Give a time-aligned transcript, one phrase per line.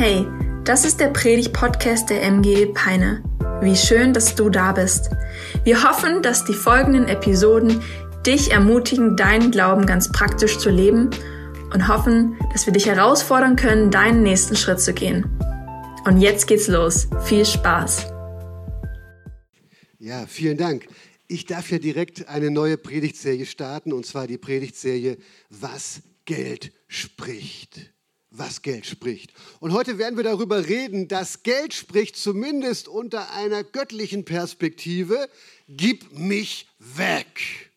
[0.00, 0.28] Hey,
[0.62, 3.20] das ist der Predig-Podcast der MG Peine.
[3.60, 5.10] Wie schön, dass du da bist.
[5.64, 7.82] Wir hoffen, dass die folgenden Episoden
[8.24, 11.10] dich ermutigen, deinen Glauben ganz praktisch zu leben
[11.74, 15.36] und hoffen, dass wir dich herausfordern können, deinen nächsten Schritt zu gehen.
[16.04, 17.08] Und jetzt geht's los.
[17.24, 18.06] Viel Spaß.
[19.98, 20.86] Ja, vielen Dank.
[21.26, 25.16] Ich darf ja direkt eine neue Predigtserie starten, und zwar die Predigtserie
[25.50, 27.97] Was Geld spricht
[28.30, 29.32] was Geld spricht.
[29.60, 35.28] Und heute werden wir darüber reden, dass Geld spricht, zumindest unter einer göttlichen Perspektive,
[35.68, 37.70] gib mich weg.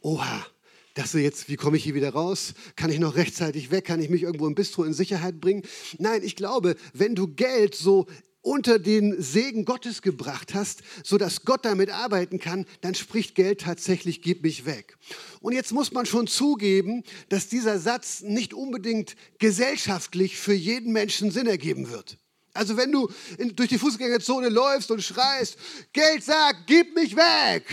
[0.00, 0.46] Oha,
[0.94, 2.54] das jetzt, wie komme ich hier wieder raus?
[2.76, 3.86] Kann ich noch rechtzeitig weg?
[3.86, 5.62] Kann ich mich irgendwo im Bistro in Sicherheit bringen?
[5.98, 8.06] Nein, ich glaube, wenn du Geld so
[8.42, 14.20] unter den Segen Gottes gebracht hast, sodass Gott damit arbeiten kann, dann spricht Geld tatsächlich,
[14.20, 14.98] gib mich weg.
[15.40, 21.30] Und jetzt muss man schon zugeben, dass dieser Satz nicht unbedingt gesellschaftlich für jeden Menschen
[21.30, 22.18] Sinn ergeben wird.
[22.54, 25.56] Also wenn du in, durch die Fußgängerzone läufst und schreist,
[25.92, 27.64] Geld sagt, gib mich weg,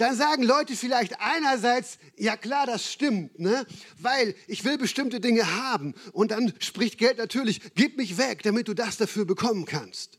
[0.00, 3.66] dann sagen Leute vielleicht einerseits, ja klar, das stimmt, ne?
[3.98, 5.94] weil ich will bestimmte Dinge haben.
[6.12, 10.18] Und dann spricht Geld natürlich, gib mich weg, damit du das dafür bekommen kannst.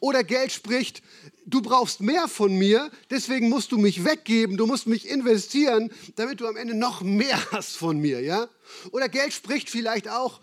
[0.00, 1.02] Oder Geld spricht,
[1.46, 6.40] du brauchst mehr von mir, deswegen musst du mich weggeben, du musst mich investieren, damit
[6.40, 8.48] du am Ende noch mehr hast von mir, ja?
[8.92, 10.40] Oder Geld spricht vielleicht auch,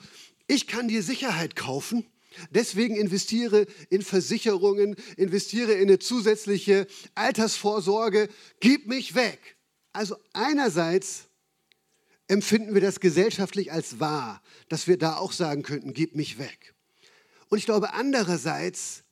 [0.48, 2.06] ich kann dir Sicherheit kaufen,
[2.52, 9.58] Deswegen investiere in Versicherungen, investiere in eine zusätzliche Altersvorsorge, gib mich weg.
[9.94, 11.30] Also einerseits
[12.28, 16.74] empfinden wir das gesellschaftlich als wahr, dass wir da auch sagen könnten, gib mich weg.
[17.50, 19.04] Und ich glaube andererseits,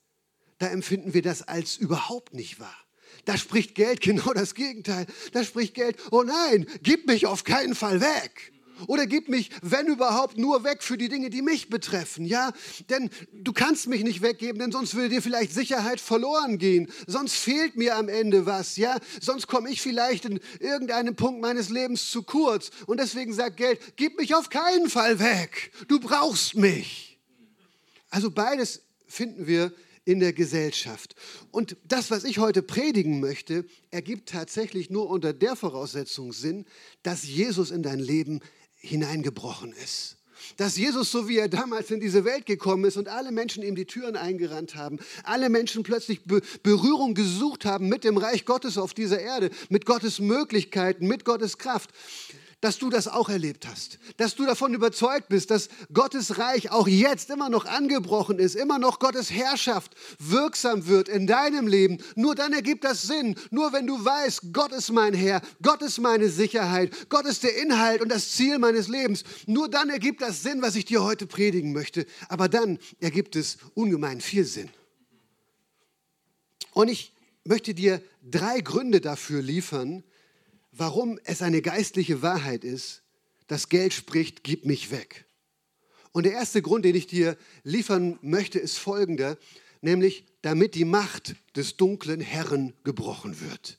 [0.58, 2.78] da empfinden wir das als überhaupt nicht wahr.
[3.26, 5.06] Da spricht Geld genau das Gegenteil.
[5.32, 8.53] Da spricht Geld, oh nein, gib mich auf keinen Fall weg.
[8.88, 12.26] Oder gib mich, wenn überhaupt, nur weg für die Dinge, die mich betreffen.
[12.26, 12.52] Ja,
[12.90, 16.92] denn du kannst mich nicht weggeben, denn sonst würde dir vielleicht Sicherheit verloren gehen.
[17.08, 18.78] Sonst fehlt mir am Ende was.
[18.78, 22.72] Ja, sonst komme ich vielleicht in irgendeinem Punkt meines Lebens zu kurz.
[22.86, 25.72] Und deswegen sagt Geld, gib mich auf keinen Fall weg.
[25.88, 27.20] Du brauchst mich.
[28.10, 29.74] Also beides finden wir
[30.06, 31.16] in der Gesellschaft.
[31.52, 36.66] Und das, was ich heute predigen möchte, ergibt tatsächlich nur unter der Voraussetzung Sinn,
[37.04, 38.42] dass Jesus in dein Leben
[38.84, 40.18] hineingebrochen ist.
[40.58, 43.76] Dass Jesus, so wie er damals in diese Welt gekommen ist und alle Menschen ihm
[43.76, 48.78] die Türen eingerannt haben, alle Menschen plötzlich Be Berührung gesucht haben mit dem Reich Gottes
[48.78, 51.92] auf dieser Erde, mit Gottes Möglichkeiten, mit Gottes Kraft,
[52.64, 56.88] dass du das auch erlebt hast, dass du davon überzeugt bist, dass Gottes Reich auch
[56.88, 61.98] jetzt immer noch angebrochen ist, immer noch Gottes Herrschaft wirksam wird in deinem Leben.
[62.16, 66.00] Nur dann ergibt das Sinn, nur wenn du weißt, Gott ist mein Herr, Gott ist
[66.00, 69.26] meine Sicherheit, Gott ist der Inhalt und das Ziel meines Lebens.
[69.46, 72.06] Nur dann ergibt das Sinn, was ich dir heute predigen möchte.
[72.30, 74.70] Aber dann ergibt es ungemein viel Sinn.
[76.72, 77.12] Und ich
[77.44, 80.06] möchte dir drei Gründe dafür liefern,
[80.76, 83.04] warum es eine geistliche Wahrheit ist,
[83.48, 85.26] dass Geld spricht, gib mich weg.
[86.12, 89.38] Und der erste Grund, den ich dir liefern möchte, ist folgender,
[89.82, 93.78] nämlich damit die Macht des dunklen Herren gebrochen wird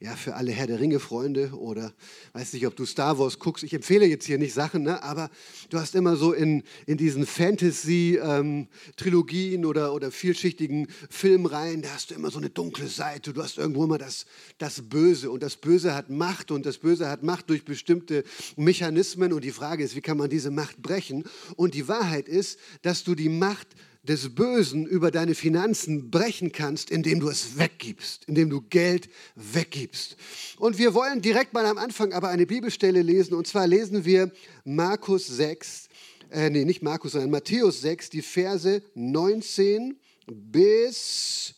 [0.00, 1.94] ja, für alle Herr der Ringe-Freunde oder
[2.34, 3.64] weiß nicht, ob du Star Wars guckst.
[3.64, 5.02] Ich empfehle jetzt hier nicht Sachen, ne?
[5.02, 5.30] aber
[5.70, 12.10] du hast immer so in, in diesen Fantasy-Trilogien ähm, oder, oder vielschichtigen Filmreihen, da hast
[12.10, 13.32] du immer so eine dunkle Seite.
[13.32, 14.26] Du hast irgendwo immer das,
[14.58, 18.22] das Böse und das Böse hat Macht und das Böse hat Macht durch bestimmte
[18.56, 21.24] Mechanismen und die Frage ist, wie kann man diese Macht brechen?
[21.56, 23.68] Und die Wahrheit ist, dass du die Macht
[24.08, 30.16] des Bösen über deine Finanzen brechen kannst, indem du es weggibst, indem du Geld weggibst.
[30.58, 33.34] Und wir wollen direkt mal am Anfang aber eine Bibelstelle lesen.
[33.34, 34.30] Und zwar lesen wir
[34.64, 35.88] Markus 6,
[36.30, 41.54] äh, nee, nicht Markus, sondern Matthäus 6, die Verse 19 bis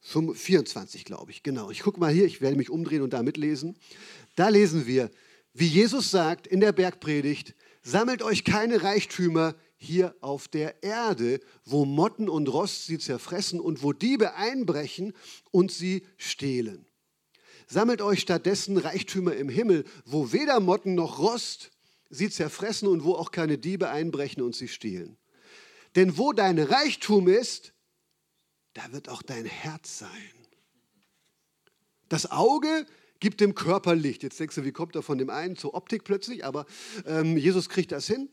[0.00, 1.42] 24, glaube ich.
[1.42, 1.70] Genau.
[1.70, 3.76] Ich gucke mal hier, ich werde mich umdrehen und da mitlesen.
[4.34, 5.10] Da lesen wir,
[5.52, 11.86] wie Jesus sagt in der Bergpredigt, sammelt euch keine Reichtümer hier auf der Erde, wo
[11.86, 15.14] Motten und Rost sie zerfressen und wo Diebe einbrechen
[15.50, 16.86] und sie stehlen.
[17.66, 21.70] Sammelt euch stattdessen Reichtümer im Himmel, wo weder Motten noch Rost
[22.10, 25.16] sie zerfressen und wo auch keine Diebe einbrechen und sie stehlen.
[25.96, 27.72] Denn wo dein Reichtum ist,
[28.74, 30.08] da wird auch dein Herz sein.
[32.10, 32.86] Das Auge
[33.18, 34.22] gibt dem Körper Licht.
[34.24, 36.44] Jetzt denkst du, wie kommt er von dem einen zur Optik plötzlich?
[36.44, 36.66] Aber
[37.06, 38.28] ähm, Jesus kriegt das hin.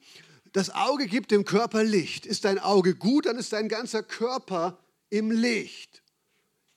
[0.54, 2.26] Das Auge gibt dem Körper Licht.
[2.26, 4.80] Ist dein Auge gut, dann ist dein ganzer Körper
[5.10, 6.04] im Licht.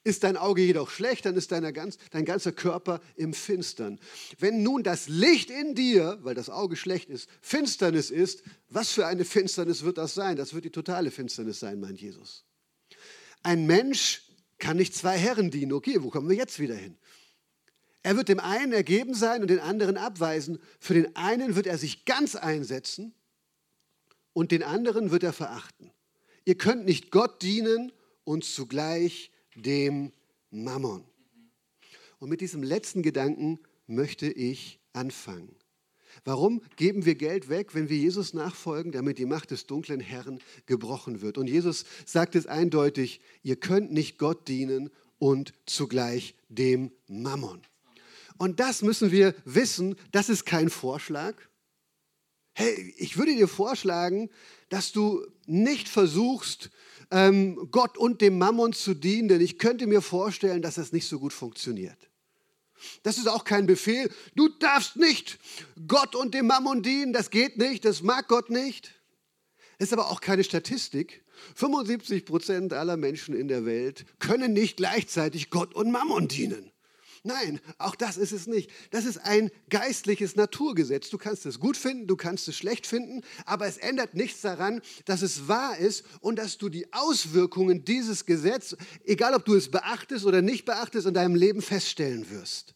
[0.03, 4.01] Ist dein Auge jedoch schlecht, dann ist dein, ganz, dein ganzer Körper im Finstern.
[4.39, 9.07] Wenn nun das Licht in dir, weil das Auge schlecht ist, Finsternis ist, was für
[9.07, 10.37] eine Finsternis wird das sein?
[10.37, 12.45] Das wird die totale Finsternis sein, meint Jesus.
[13.43, 14.23] Ein Mensch
[14.59, 15.73] kann nicht zwei Herren dienen.
[15.73, 16.97] Okay, wo kommen wir jetzt wieder hin?
[18.03, 20.59] Er wird dem einen ergeben sein und den anderen abweisen.
[20.79, 23.15] Für den einen wird er sich ganz einsetzen
[24.33, 25.93] und den anderen wird er verachten.
[26.45, 27.93] Ihr könnt nicht Gott dienen
[28.25, 30.13] und zugleich dem
[30.51, 31.05] Mammon.
[32.19, 35.57] Und mit diesem letzten Gedanken möchte ich anfangen.
[36.25, 40.41] Warum geben wir Geld weg, wenn wir Jesus nachfolgen, damit die Macht des dunklen Herrn
[40.67, 41.39] gebrochen wird?
[41.39, 47.63] Und Jesus sagt es eindeutig, ihr könnt nicht Gott dienen und zugleich dem Mammon.
[48.39, 51.37] Und das müssen wir wissen, das ist kein Vorschlag.
[52.61, 54.29] Hey, ich würde dir vorschlagen,
[54.69, 56.69] dass du nicht versuchst,
[57.11, 61.09] ähm, Gott und dem Mammon zu dienen, denn ich könnte mir vorstellen, dass das nicht
[61.09, 61.97] so gut funktioniert.
[63.03, 64.11] Das ist auch kein Befehl.
[64.37, 65.39] Du darfst nicht
[65.89, 68.93] Gott und dem Mammon dienen, das geht nicht, das mag Gott nicht.
[69.79, 71.25] Es ist aber auch keine Statistik.
[71.55, 76.70] 75 Prozent aller Menschen in der Welt können nicht gleichzeitig Gott und Mammon dienen.
[77.23, 78.71] Nein, auch das ist es nicht.
[78.91, 81.11] Das ist ein geistliches Naturgesetz.
[81.11, 84.81] Du kannst es gut finden, du kannst es schlecht finden, aber es ändert nichts daran,
[85.05, 89.71] dass es wahr ist und dass du die Auswirkungen dieses Gesetzes, egal ob du es
[89.71, 92.75] beachtest oder nicht beachtest, in deinem Leben feststellen wirst.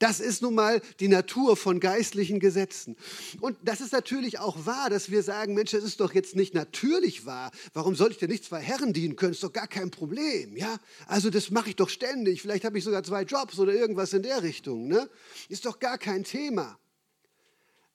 [0.00, 2.96] Das ist nun mal die Natur von geistlichen Gesetzen.
[3.40, 6.54] Und das ist natürlich auch wahr, dass wir sagen, Mensch, das ist doch jetzt nicht
[6.54, 7.50] natürlich wahr.
[7.74, 9.32] Warum soll ich denn nicht zwei Herren dienen können?
[9.32, 10.78] Ist doch gar kein Problem, ja?
[11.06, 12.40] Also das mache ich doch ständig.
[12.40, 15.10] Vielleicht habe ich sogar zwei Jobs oder irgendwas in der Richtung, ne?
[15.50, 16.78] Ist doch gar kein Thema.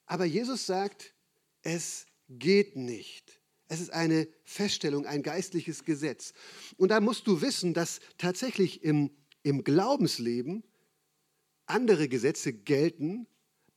[0.05, 1.15] Aber Jesus sagt,
[1.63, 3.39] es geht nicht.
[3.67, 6.33] Es ist eine Feststellung, ein geistliches Gesetz.
[6.77, 9.09] Und da musst du wissen, dass tatsächlich im,
[9.41, 10.63] im Glaubensleben
[11.65, 13.27] andere Gesetze gelten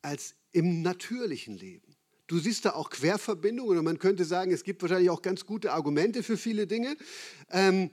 [0.03, 1.97] als im natürlichen Leben.
[2.27, 5.73] Du siehst da auch Querverbindungen und man könnte sagen, es gibt wahrscheinlich auch ganz gute
[5.73, 6.97] Argumente für viele Dinge.
[7.51, 7.91] Ähm,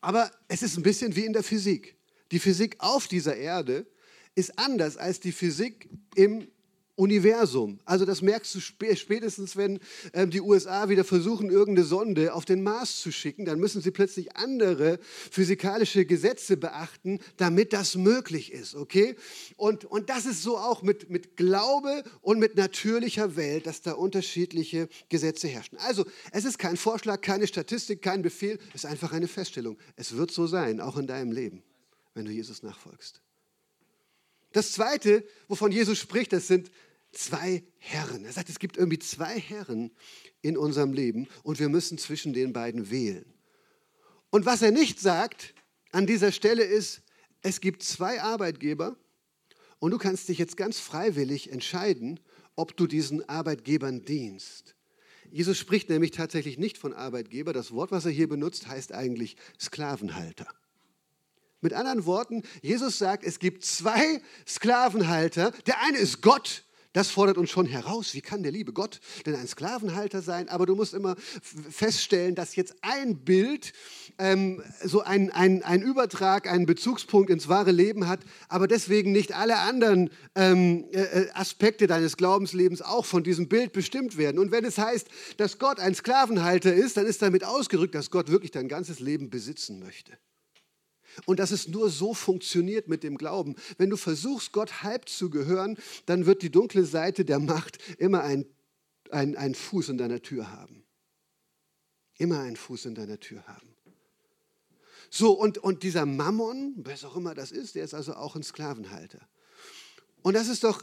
[0.00, 1.96] aber es ist ein bisschen wie in der Physik.
[2.32, 3.86] Die Physik auf dieser Erde
[4.34, 6.48] ist anders als die Physik im
[6.94, 7.80] Universum.
[7.86, 9.80] Also das merkst du spätestens, wenn
[10.12, 13.90] ähm, die USA wieder versuchen, irgendeine Sonde auf den Mars zu schicken, dann müssen sie
[13.90, 14.98] plötzlich andere
[15.30, 19.16] physikalische Gesetze beachten, damit das möglich ist, okay?
[19.56, 23.92] Und, und das ist so auch mit, mit Glaube und mit natürlicher Welt, dass da
[23.92, 25.78] unterschiedliche Gesetze herrschen.
[25.78, 29.78] Also es ist kein Vorschlag, keine Statistik, kein Befehl, es ist einfach eine Feststellung.
[29.96, 31.62] Es wird so sein, auch in deinem Leben,
[32.14, 33.22] wenn du Jesus nachfolgst.
[34.52, 36.70] Das Zweite, wovon Jesus spricht, das sind
[37.12, 38.24] zwei Herren.
[38.24, 39.90] Er sagt, es gibt irgendwie zwei Herren
[40.40, 43.24] in unserem Leben und wir müssen zwischen den beiden wählen.
[44.30, 45.54] Und was er nicht sagt
[45.90, 47.02] an dieser Stelle ist,
[47.42, 48.96] es gibt zwei Arbeitgeber
[49.78, 52.20] und du kannst dich jetzt ganz freiwillig entscheiden,
[52.56, 54.76] ob du diesen Arbeitgebern dienst.
[55.30, 57.52] Jesus spricht nämlich tatsächlich nicht von Arbeitgeber.
[57.52, 60.46] Das Wort, was er hier benutzt, heißt eigentlich Sklavenhalter.
[61.62, 65.52] Mit anderen Worten, Jesus sagt, es gibt zwei Sklavenhalter.
[65.66, 66.64] Der eine ist Gott.
[66.92, 68.12] Das fordert uns schon heraus.
[68.12, 70.50] Wie kann der liebe Gott denn ein Sklavenhalter sein?
[70.50, 71.16] Aber du musst immer
[71.70, 73.72] feststellen, dass jetzt ein Bild
[74.18, 79.34] ähm, so ein, ein, ein Übertrag, einen Bezugspunkt ins wahre Leben hat, aber deswegen nicht
[79.34, 84.38] alle anderen ähm, äh, äh Aspekte deines Glaubenslebens auch von diesem Bild bestimmt werden.
[84.38, 85.08] Und wenn es heißt,
[85.38, 89.30] dass Gott ein Sklavenhalter ist, dann ist damit ausgerückt, dass Gott wirklich dein ganzes Leben
[89.30, 90.12] besitzen möchte.
[91.26, 93.56] Und dass es nur so funktioniert mit dem Glauben.
[93.78, 98.22] Wenn du versuchst, Gott halb zu gehören, dann wird die dunkle Seite der Macht immer
[98.22, 98.46] einen
[99.12, 100.84] ein Fuß in deiner Tür haben.
[102.16, 103.74] Immer einen Fuß in deiner Tür haben.
[105.10, 108.42] So, und, und dieser Mammon, was auch immer das ist, der ist also auch ein
[108.42, 109.20] Sklavenhalter.
[110.22, 110.82] Und das ist doch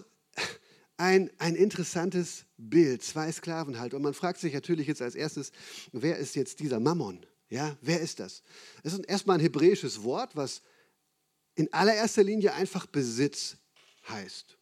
[0.97, 3.97] ein, ein interessantes Bild, zwei Sklavenhalter.
[3.97, 5.51] Und man fragt sich natürlich jetzt als erstes,
[5.91, 7.25] wer ist jetzt dieser Mammon?
[7.49, 8.43] Ja, wer ist das?
[8.83, 10.61] Es ist erstmal ein hebräisches Wort, was
[11.55, 13.57] in allererster Linie einfach Besitz
[14.07, 14.57] heißt.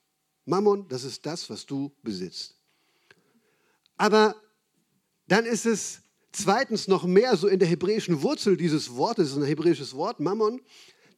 [0.45, 2.55] Mammon, das ist das, was du besitzt.
[3.97, 4.35] Aber
[5.27, 6.01] dann ist es
[6.31, 10.61] zweitens noch mehr so in der hebräischen Wurzel dieses Wortes, ist ein hebräisches Wort, Mammon,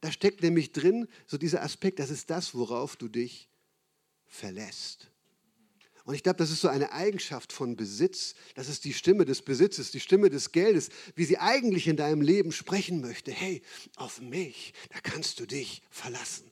[0.01, 3.49] da steckt nämlich drin so dieser Aspekt, das ist das, worauf du dich
[4.25, 5.11] verlässt.
[6.09, 8.33] Und ich glaube, das ist so eine Eigenschaft von Besitz.
[8.55, 12.21] Das ist die Stimme des Besitzes, die Stimme des Geldes, wie sie eigentlich in deinem
[12.21, 13.31] Leben sprechen möchte.
[13.31, 13.61] Hey,
[13.95, 16.48] auf mich, da kannst du dich verlassen.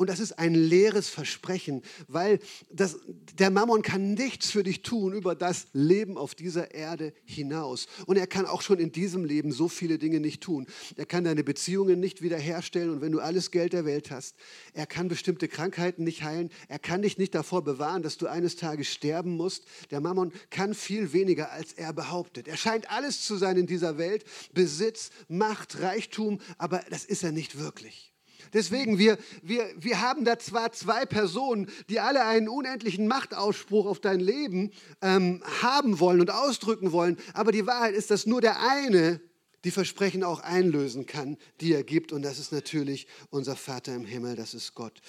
[0.00, 2.38] Und das ist ein leeres Versprechen, weil
[2.72, 2.98] das,
[3.38, 7.86] der Mammon kann nichts für dich tun über das Leben auf dieser Erde hinaus.
[8.06, 10.66] Und er kann auch schon in diesem Leben so viele Dinge nicht tun.
[10.96, 14.36] Er kann deine Beziehungen nicht wiederherstellen und wenn du alles Geld der Welt hast,
[14.72, 16.48] er kann bestimmte Krankheiten nicht heilen.
[16.68, 19.66] Er kann dich nicht davor bewahren, dass du eines Tages sterben musst.
[19.90, 22.48] Der Mammon kann viel weniger, als er behauptet.
[22.48, 27.32] Er scheint alles zu sein in dieser Welt, Besitz, Macht, Reichtum, aber das ist er
[27.32, 28.09] nicht wirklich.
[28.52, 34.00] Deswegen, wir, wir, wir haben da zwar zwei Personen, die alle einen unendlichen Machtausspruch auf
[34.00, 34.70] dein Leben
[35.02, 39.20] ähm, haben wollen und ausdrücken wollen, aber die Wahrheit ist, dass nur der eine
[39.64, 42.12] die Versprechen auch einlösen kann, die er gibt.
[42.12, 45.00] Und das ist natürlich unser Vater im Himmel, das ist Gott.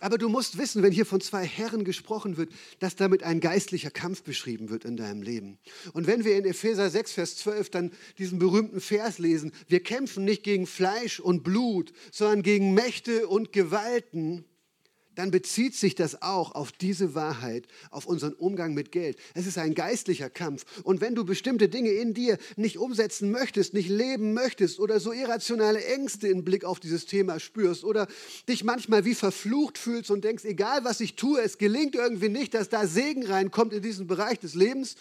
[0.00, 3.90] Aber du musst wissen, wenn hier von zwei Herren gesprochen wird, dass damit ein geistlicher
[3.90, 5.58] Kampf beschrieben wird in deinem Leben.
[5.92, 10.24] Und wenn wir in Epheser 6, Vers 12 dann diesen berühmten Vers lesen, wir kämpfen
[10.24, 14.44] nicht gegen Fleisch und Blut, sondern gegen Mächte und Gewalten
[15.14, 19.18] dann bezieht sich das auch auf diese Wahrheit, auf unseren Umgang mit Geld.
[19.34, 20.64] Es ist ein geistlicher Kampf.
[20.84, 25.12] Und wenn du bestimmte Dinge in dir nicht umsetzen möchtest, nicht leben möchtest oder so
[25.12, 28.06] irrationale Ängste im Blick auf dieses Thema spürst oder
[28.48, 32.54] dich manchmal wie verflucht fühlst und denkst, egal was ich tue, es gelingt irgendwie nicht,
[32.54, 34.96] dass da Segen reinkommt in diesen Bereich des Lebens,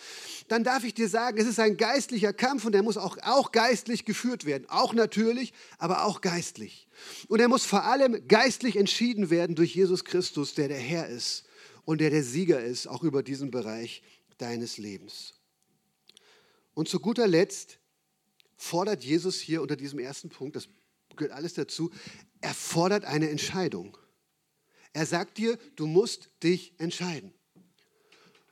[0.47, 3.51] dann darf ich dir sagen, es ist ein geistlicher Kampf und der muss auch, auch
[3.51, 4.65] geistlich geführt werden.
[4.67, 6.87] Auch natürlich, aber auch geistlich.
[7.27, 11.45] Und er muss vor allem geistlich entschieden werden durch Jesus Christus, der der Herr ist
[11.85, 14.03] und der der Sieger ist, auch über diesen Bereich
[14.37, 15.33] deines Lebens.
[16.73, 17.79] Und zu guter Letzt
[18.55, 20.67] fordert Jesus hier unter diesem ersten Punkt, das
[21.15, 21.91] gehört alles dazu,
[22.39, 23.97] er fordert eine Entscheidung.
[24.93, 27.33] Er sagt dir, du musst dich entscheiden.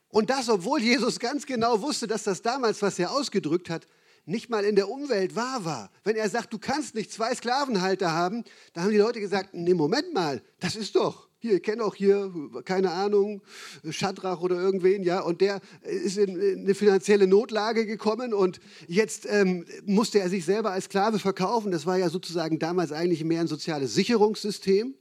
[0.08, 3.86] Und das, obwohl Jesus ganz genau wusste, dass das damals, was er ausgedrückt hat,
[4.30, 5.90] nicht mal in der Umwelt wahr war.
[6.04, 9.74] Wenn er sagt, du kannst nicht zwei Sklavenhalter haben, da haben die Leute gesagt, nee,
[9.74, 12.32] Moment mal, das ist doch, hier, ich kenne auch hier,
[12.64, 13.42] keine Ahnung,
[13.90, 19.64] Schadrach oder irgendwen, ja, und der ist in, eine finanzielle Notlage gekommen und jetzt ähm,
[19.86, 21.72] musste er sich selber als Sklave verkaufen.
[21.72, 24.94] Das war ja sozusagen damals eigentlich mehr ein soziales Sicherungssystem.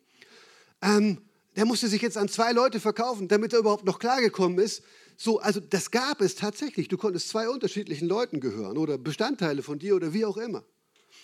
[0.82, 1.18] Ähm,
[1.58, 4.82] der musste sich jetzt an zwei Leute verkaufen, damit er überhaupt noch klargekommen ist.
[5.22, 6.88] So, also das gab es tatsächlich.
[6.88, 10.64] Du konntest zwei unterschiedlichen Leuten gehören oder Bestandteile von dir oder wie auch immer.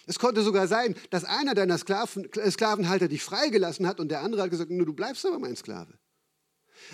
[0.05, 4.41] Es konnte sogar sein, dass einer deiner Sklaven, Sklavenhalter dich freigelassen hat und der andere
[4.41, 5.97] hat gesagt, du bleibst aber mein Sklave.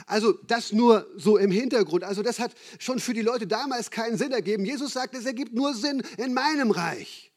[0.06, 2.04] Also das nur so im Hintergrund.
[2.04, 4.64] Also das hat schon für die Leute damals keinen Sinn ergeben.
[4.64, 7.32] Jesus sagt, es ergibt nur Sinn in meinem Reich.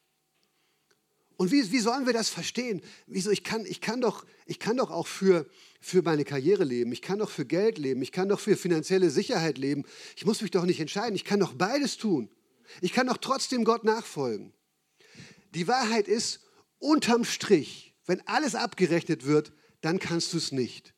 [1.37, 2.81] Und wie, wie sollen wir das verstehen?
[3.07, 3.31] Wieso?
[3.31, 5.47] Ich kann, ich kann, doch, ich kann doch auch für,
[5.85, 9.11] für meine Karriere leben, ich kann doch für Geld leben, ich kann doch für finanzielle
[9.11, 9.85] Sicherheit leben.
[10.15, 12.27] Ich muss mich doch nicht entscheiden, ich kann doch beides tun.
[12.81, 14.51] Ich kann doch trotzdem Gott nachfolgen.
[15.53, 16.39] Die Wahrheit ist,
[16.79, 20.95] unterm Strich, wenn alles abgerechnet wird, dann kannst du es nicht.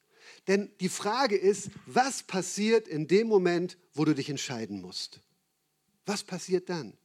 [0.47, 5.19] Denn die Frage ist, was passiert in dem Moment, wo du dich entscheiden musst?
[6.05, 6.97] Was passiert dann?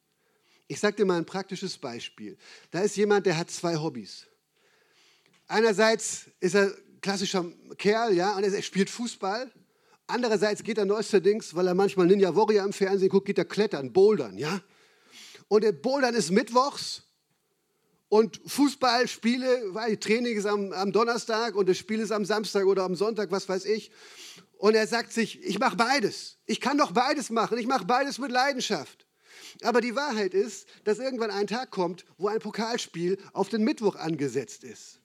[0.69, 2.39] Ich sage dir mal ein praktisches Beispiel.
[2.71, 4.29] Da ist jemand, der hat zwei Hobbys.
[5.49, 6.73] Einerseits ist er
[7.03, 7.45] klassischer
[7.77, 9.53] Kerl, ja, und er spielt Fußball.
[10.07, 13.93] Andererseits geht er neuestens, weil er manchmal Ninja Warrior im Fernsehen guckt, geht er klettern,
[13.93, 14.63] bouldern, ja.
[15.49, 17.03] Und der Bouldern ist mittwochs
[18.09, 22.85] und Fußballspiele, weil Training ist am, am Donnerstag und das Spiel ist am Samstag oder
[22.85, 23.91] am Sonntag, was weiß ich.
[24.57, 26.39] Und er sagt sich, ich mache beides.
[26.47, 27.59] Ich kann doch beides machen.
[27.59, 29.07] Ich mache beides mit Leidenschaft.
[29.63, 33.97] Aber die Wahrheit ist, dass irgendwann ein Tag kommt, wo ein Pokalspiel auf den Mittwoch
[33.97, 35.02] angesetzt ist.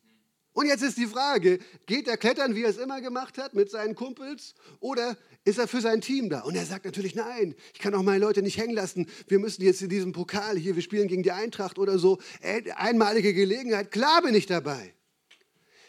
[0.57, 3.69] Und jetzt ist die Frage, geht er klettern, wie er es immer gemacht hat, mit
[3.69, 6.39] seinen Kumpels, oder ist er für sein Team da?
[6.39, 9.05] Und er sagt natürlich, nein, ich kann auch meine Leute nicht hängen lassen.
[9.27, 12.71] Wir müssen jetzt in diesem Pokal hier, wir spielen gegen die Eintracht oder so, äh,
[12.71, 14.95] einmalige Gelegenheit, klar bin ich dabei.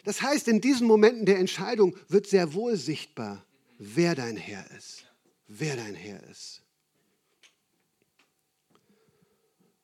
[0.03, 3.43] Das heißt, in diesen Momenten der Entscheidung wird sehr wohl sichtbar,
[3.79, 5.03] wer dein Herr ist.
[5.47, 6.61] Wer dein Herr ist.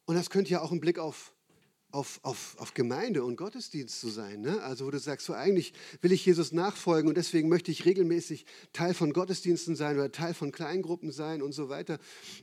[0.06, 1.35] Und das könnte ja auch ein Blick auf
[1.96, 4.42] auf, auf, auf Gemeinde und Gottesdienst zu sein.
[4.42, 4.62] Ne?
[4.64, 5.72] Also wo du sagst, so eigentlich
[6.02, 10.34] will ich Jesus nachfolgen und deswegen möchte ich regelmäßig Teil von Gottesdiensten sein oder Teil
[10.34, 11.98] von Kleingruppen sein und so weiter.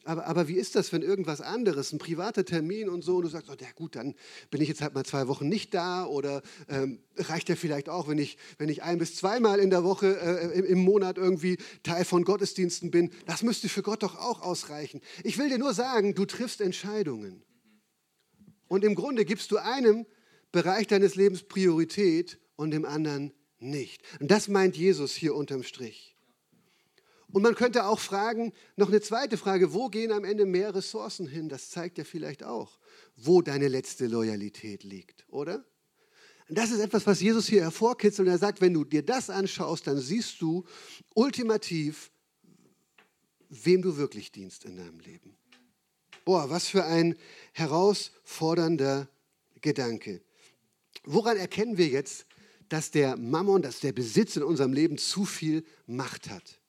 [0.05, 3.29] Aber, aber wie ist das, wenn irgendwas anderes, ein privater Termin und so, und du
[3.29, 4.15] sagst, oh, ja gut, dann
[4.51, 6.41] bin ich jetzt halt mal zwei Wochen nicht da oder
[6.71, 10.19] ähm, reicht ja vielleicht auch, wenn ich, wenn ich ein bis zweimal in der Woche,
[10.19, 13.11] äh, im, im Monat irgendwie Teil von Gottesdiensten bin.
[13.27, 15.03] Das müsste für Gott doch auch ausreichen.
[15.25, 17.43] Ich will dir nur sagen, du triffst Entscheidungen.
[18.73, 20.07] Und im Grunde gibst du einem
[20.51, 24.01] Bereich deines Lebens Priorität und dem anderen nicht.
[24.19, 26.17] Und das meint Jesus hier unterm Strich.
[27.31, 31.27] Und man könnte auch fragen, noch eine zweite Frage, wo gehen am Ende mehr Ressourcen
[31.27, 31.51] hin?
[31.51, 32.79] Das zeigt ja vielleicht auch,
[33.15, 35.67] wo deine letzte Loyalität liegt, oder?
[36.49, 38.27] Das ist etwas, was Jesus hier hervorkitzelt.
[38.27, 40.65] Und er sagt, wenn du dir das anschaust, dann siehst du
[41.15, 42.11] ultimativ,
[43.51, 45.37] wem du wirklich dienst in deinem Leben.
[46.25, 47.17] Boah, was für ein
[47.53, 49.09] herausfordernder
[49.61, 50.23] Gedanke.
[51.05, 52.27] Woran erkennen wir jetzt,
[52.69, 56.61] dass der Mammon, dass der Besitz in unserem Leben zu viel Macht hat?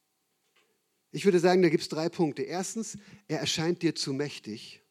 [1.12, 2.42] Ich würde sagen, da gibt es drei Punkte.
[2.42, 4.82] Erstens, er erscheint dir zu mächtig.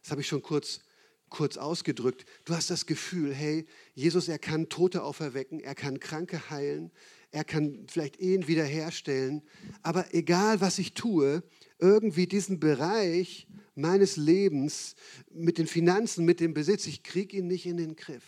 [0.00, 0.80] Das habe ich schon kurz,
[1.28, 2.24] kurz ausgedrückt.
[2.46, 6.90] Du hast das Gefühl, hey, Jesus, er kann Tote auferwecken, er kann Kranke heilen,
[7.30, 9.42] er kann vielleicht Ehen wiederherstellen.
[9.82, 11.42] Aber egal, was ich tue,
[11.84, 14.94] irgendwie diesen Bereich meines Lebens
[15.30, 18.22] mit den Finanzen, mit dem Besitz, ich kriege ihn nicht in den Griff.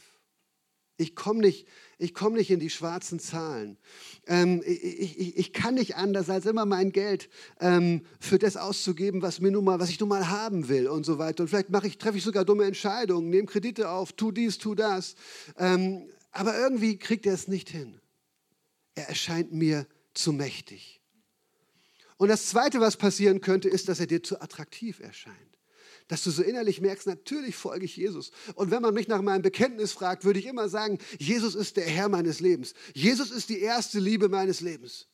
[0.98, 1.66] Ich komme nicht,
[2.14, 3.78] komm nicht in die schwarzen Zahlen.
[4.26, 7.28] Ähm, ich, ich, ich, kann nicht anders, als immer mein Geld
[7.60, 11.04] ähm, für das auszugeben, was, mir nun mal, was ich nun mal haben will und
[11.04, 11.42] so weiter.
[11.42, 15.16] Und vielleicht ich, treffe ich sogar dumme Entscheidungen, nehme Kredite auf, tu dies, tu das.
[15.58, 18.00] Ähm, aber irgendwie kriegt er es nicht hin.
[18.94, 21.02] Er erscheint mir zu mächtig.
[22.16, 25.36] Und das Zweite, was passieren könnte, ist, dass er dir zu attraktiv erscheint.
[26.08, 28.30] Dass du so innerlich merkst, natürlich folge ich Jesus.
[28.54, 31.86] Und wenn man mich nach meinem Bekenntnis fragt, würde ich immer sagen, Jesus ist der
[31.86, 32.74] Herr meines Lebens.
[32.94, 35.08] Jesus ist die erste Liebe meines Lebens.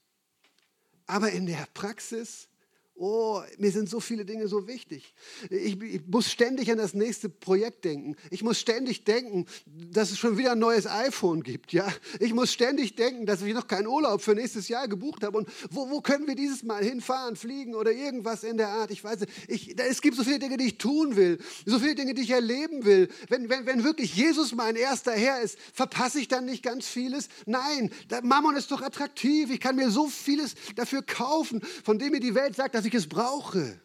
[1.07, 2.49] Aber in der Praxis
[2.95, 5.15] Oh, mir sind so viele Dinge so wichtig.
[5.49, 8.17] Ich, ich, muss ständig an das nächste Projekt denken.
[8.31, 11.73] Ich muss ständig denken, dass es schon wieder ein neues iPhone gibt.
[11.73, 11.91] Ja?
[12.21, 15.39] Ich muss ständig denken, dass ich noch keinen Urlaub für nächstes Jahr gebucht habe.
[15.39, 18.91] Und wo, wo können wir dieses Mal hinfahren, fliegen oder irgendwas in der Art?
[18.91, 19.33] Ich weiß nicht.
[19.49, 21.39] Ich, es gibt so viele Dinge, die ich tun will.
[21.65, 23.09] So viele Dinge, die ich erleben will.
[23.29, 27.29] Wenn, wenn, wenn wirklich Jesus mein erster Herr ist, verpasse ich dann nicht ganz vieles?
[27.47, 27.91] Nein,
[28.23, 29.51] Mammon ist doch attraktiv.
[29.51, 32.89] Ich kann mir so vieles dafür kaufen, von dem mir die Welt sagt, dass dass
[32.89, 33.81] ich es brauche.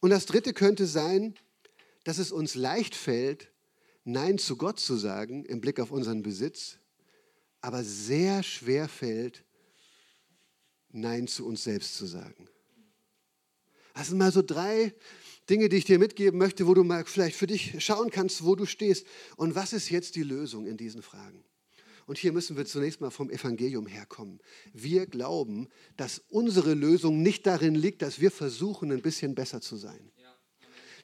[0.00, 1.34] Und das Dritte könnte sein,
[2.04, 3.50] dass es uns leicht fällt,
[4.04, 6.76] Nein zu Gott zu sagen im Blick auf unseren Besitz,
[7.62, 9.42] aber sehr schwer fällt,
[10.90, 12.46] Nein zu uns selbst zu sagen.
[13.94, 14.94] Das sind mal so drei
[15.48, 18.54] Dinge, die ich dir mitgeben möchte, wo du mal vielleicht für dich schauen kannst, wo
[18.54, 19.06] du stehst.
[19.36, 21.42] Und was ist jetzt die Lösung in diesen Fragen?
[22.06, 24.40] Und hier müssen wir zunächst mal vom Evangelium herkommen.
[24.72, 29.76] Wir glauben, dass unsere Lösung nicht darin liegt, dass wir versuchen, ein bisschen besser zu
[29.76, 30.12] sein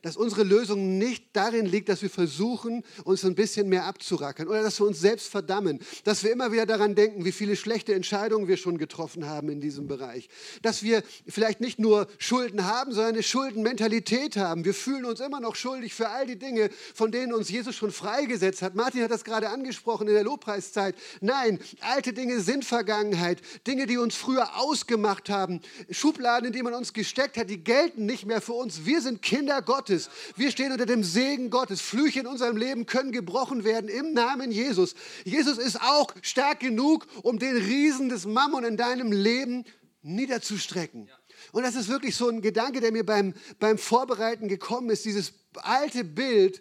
[0.02, 4.62] dass unsere Lösung nicht darin liegt, dass wir versuchen, uns ein bisschen mehr abzurackern oder
[4.62, 8.48] dass wir uns selbst verdammen, dass wir immer wieder daran denken, wie viele schlechte Entscheidungen
[8.48, 10.28] wir schon getroffen haben in diesem Bereich,
[10.62, 14.64] dass wir vielleicht nicht nur Schulden haben, sondern eine Schuldenmentalität haben.
[14.64, 17.90] Wir fühlen uns immer noch schuldig für all die Dinge, von denen uns Jesus schon
[17.90, 18.74] freigesetzt hat.
[18.74, 20.94] Martin hat das gerade angesprochen in der Lobpreiszeit.
[21.20, 26.74] Nein, alte Dinge sind Vergangenheit, Dinge, die uns früher ausgemacht haben, Schubladen, in die man
[26.74, 28.84] uns gesteckt hat, die gelten nicht mehr für uns.
[28.84, 29.87] Wir sind Kinder Gottes.
[29.88, 30.10] Gottes.
[30.36, 31.80] Wir stehen unter dem Segen Gottes.
[31.80, 34.94] Flüche in unserem Leben können gebrochen werden im Namen Jesus.
[35.24, 39.64] Jesus ist auch stark genug, um den Riesen des Mammon in deinem Leben
[40.02, 41.08] niederzustrecken.
[41.52, 45.32] Und das ist wirklich so ein Gedanke, der mir beim, beim Vorbereiten gekommen ist, dieses
[45.54, 46.60] alte Bild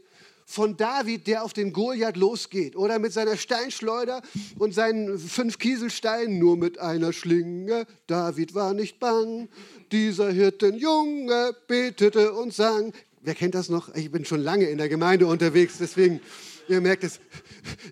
[0.50, 4.22] von David, der auf den Goliath losgeht oder mit seiner Steinschleuder
[4.58, 7.86] und seinen fünf Kieselsteinen nur mit einer Schlinge.
[8.08, 9.50] David war nicht bang,
[9.92, 12.94] dieser Hirtenjunge betete und sang.
[13.28, 13.94] Wer kennt das noch?
[13.94, 16.22] Ich bin schon lange in der Gemeinde unterwegs, deswegen,
[16.70, 17.20] ihr merkt es,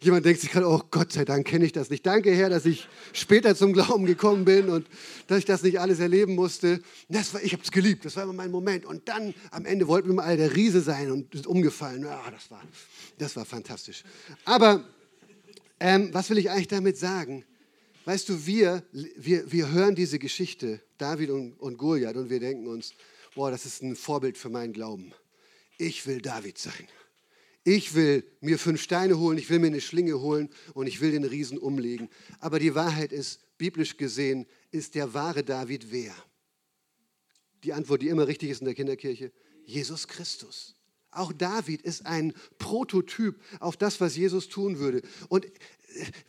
[0.02, 2.06] jemand denkt sich gerade, oh Gott sei Dank kenne ich das nicht.
[2.06, 4.88] Danke Herr, dass ich später zum Glauben gekommen bin und
[5.28, 6.80] dass ich das nicht alles erleben musste.
[7.10, 8.86] Das war, ich habe es geliebt, das war immer mein Moment.
[8.86, 12.04] Und dann am Ende wollten wir mal der Riese sein und ist umgefallen.
[12.04, 12.64] Ja, das war,
[13.18, 14.06] das war fantastisch.
[14.46, 14.86] Aber
[15.82, 17.44] ähm, was will ich eigentlich damit sagen?
[18.06, 18.84] Weißt du, wir,
[19.18, 22.94] wir, wir hören diese Geschichte, David und, und Goliath, und wir denken uns,
[23.36, 25.12] boah, das ist ein Vorbild für meinen Glauben
[25.78, 26.88] ich will David sein.
[27.68, 31.12] Ich will mir fünf Steine holen, ich will mir eine Schlinge holen und ich will
[31.12, 32.10] den Riesen umlegen.
[32.40, 36.14] Aber die Wahrheit ist, biblisch gesehen, ist der wahre David wer?
[37.64, 39.32] Die Antwort, die immer richtig ist in der Kinderkirche,
[39.66, 40.76] Jesus Christus.
[41.10, 45.02] Auch David ist ein Prototyp auf das, was Jesus tun würde.
[45.30, 45.48] Und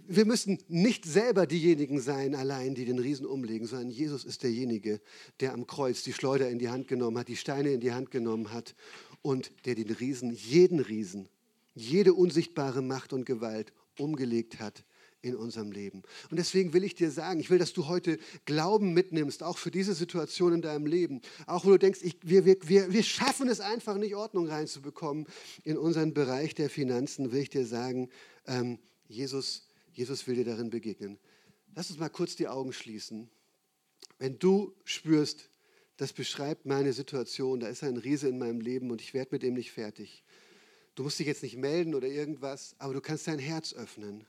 [0.06, 5.00] wir müssen nicht selber diejenigen sein, allein, die den Riesen umlegen, sondern Jesus ist derjenige,
[5.40, 8.10] der am Kreuz die Schleuder in die Hand genommen hat, die Steine in die Hand
[8.10, 8.74] genommen hat
[9.26, 11.28] und der den Riesen, jeden Riesen,
[11.74, 14.84] jede unsichtbare Macht und Gewalt umgelegt hat
[15.20, 16.04] in unserem Leben.
[16.30, 19.72] Und deswegen will ich dir sagen, ich will, dass du heute Glauben mitnimmst, auch für
[19.72, 21.22] diese Situation in deinem Leben.
[21.48, 25.26] Auch wo du denkst, ich, wir, wir, wir, schaffen es einfach nicht, Ordnung reinzubekommen
[25.64, 28.10] in unseren Bereich der Finanzen, will ich dir sagen,
[28.46, 31.18] ähm, Jesus, Jesus will dir darin begegnen.
[31.74, 33.28] Lass uns mal kurz die Augen schließen.
[34.20, 35.50] Wenn du spürst,
[35.96, 39.42] das beschreibt meine Situation, da ist ein Riese in meinem Leben und ich werde mit
[39.42, 40.24] dem nicht fertig,
[40.96, 44.26] Du musst dich jetzt nicht melden oder irgendwas, aber du kannst dein Herz öffnen.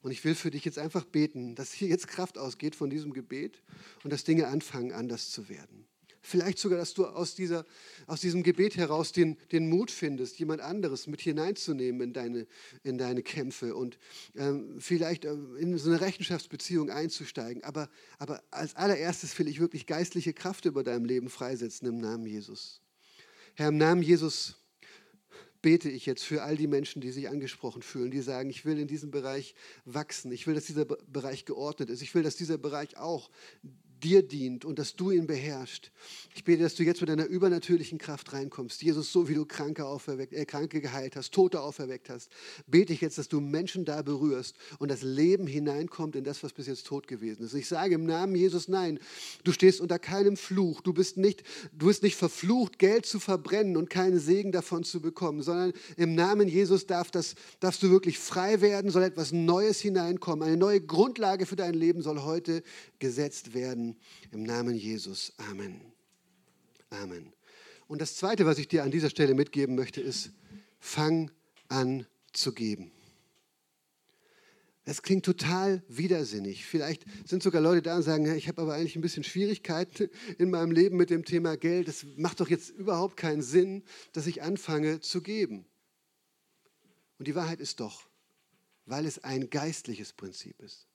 [0.00, 3.12] Und ich will für dich jetzt einfach beten, dass hier jetzt Kraft ausgeht von diesem
[3.12, 3.60] Gebet
[4.02, 5.86] und dass Dinge anfangen, anders zu werden.
[6.28, 7.64] Vielleicht sogar, dass du aus, dieser,
[8.08, 12.46] aus diesem Gebet heraus den, den Mut findest, jemand anderes mit hineinzunehmen in deine,
[12.82, 13.96] in deine Kämpfe und
[14.34, 17.62] ähm, vielleicht äh, in so eine Rechenschaftsbeziehung einzusteigen.
[17.62, 22.26] Aber, aber als allererstes will ich wirklich geistliche Kraft über deinem Leben freisetzen im Namen
[22.26, 22.80] Jesus.
[23.54, 24.56] Herr, im Namen Jesus
[25.62, 28.80] bete ich jetzt für all die Menschen, die sich angesprochen fühlen, die sagen, ich will
[28.80, 32.58] in diesem Bereich wachsen, ich will, dass dieser Bereich geordnet ist, ich will, dass dieser
[32.58, 33.30] Bereich auch
[34.06, 35.90] dir dient und dass du ihn beherrschst.
[36.36, 38.80] Ich bete, dass du jetzt mit deiner übernatürlichen Kraft reinkommst.
[38.82, 42.30] Jesus, so wie du Kranke, auferweckt, äh, Kranke geheilt hast, Tote auferweckt hast,
[42.68, 46.52] bete ich jetzt, dass du Menschen da berührst und das Leben hineinkommt in das, was
[46.52, 47.54] bis jetzt tot gewesen ist.
[47.54, 49.00] Ich sage im Namen Jesus, nein,
[49.42, 50.82] du stehst unter keinem Fluch.
[50.82, 51.42] Du bist nicht,
[51.72, 56.14] du bist nicht verflucht, Geld zu verbrennen und keinen Segen davon zu bekommen, sondern im
[56.14, 60.46] Namen Jesus darf das, darfst du wirklich frei werden, soll etwas Neues hineinkommen.
[60.46, 62.62] Eine neue Grundlage für dein Leben soll heute
[62.98, 63.96] gesetzt werden.
[64.30, 65.32] Im Namen Jesus.
[65.38, 65.80] Amen.
[66.90, 67.32] Amen.
[67.88, 70.30] Und das Zweite, was ich dir an dieser Stelle mitgeben möchte, ist,
[70.78, 71.30] fang
[71.68, 72.90] an zu geben.
[74.84, 76.64] Es klingt total widersinnig.
[76.64, 80.50] Vielleicht sind sogar Leute da und sagen, ich habe aber eigentlich ein bisschen Schwierigkeiten in
[80.50, 81.88] meinem Leben mit dem Thema Geld.
[81.88, 83.82] Es macht doch jetzt überhaupt keinen Sinn,
[84.12, 85.66] dass ich anfange zu geben.
[87.18, 88.08] Und die Wahrheit ist doch,
[88.84, 90.86] weil es ein geistliches Prinzip ist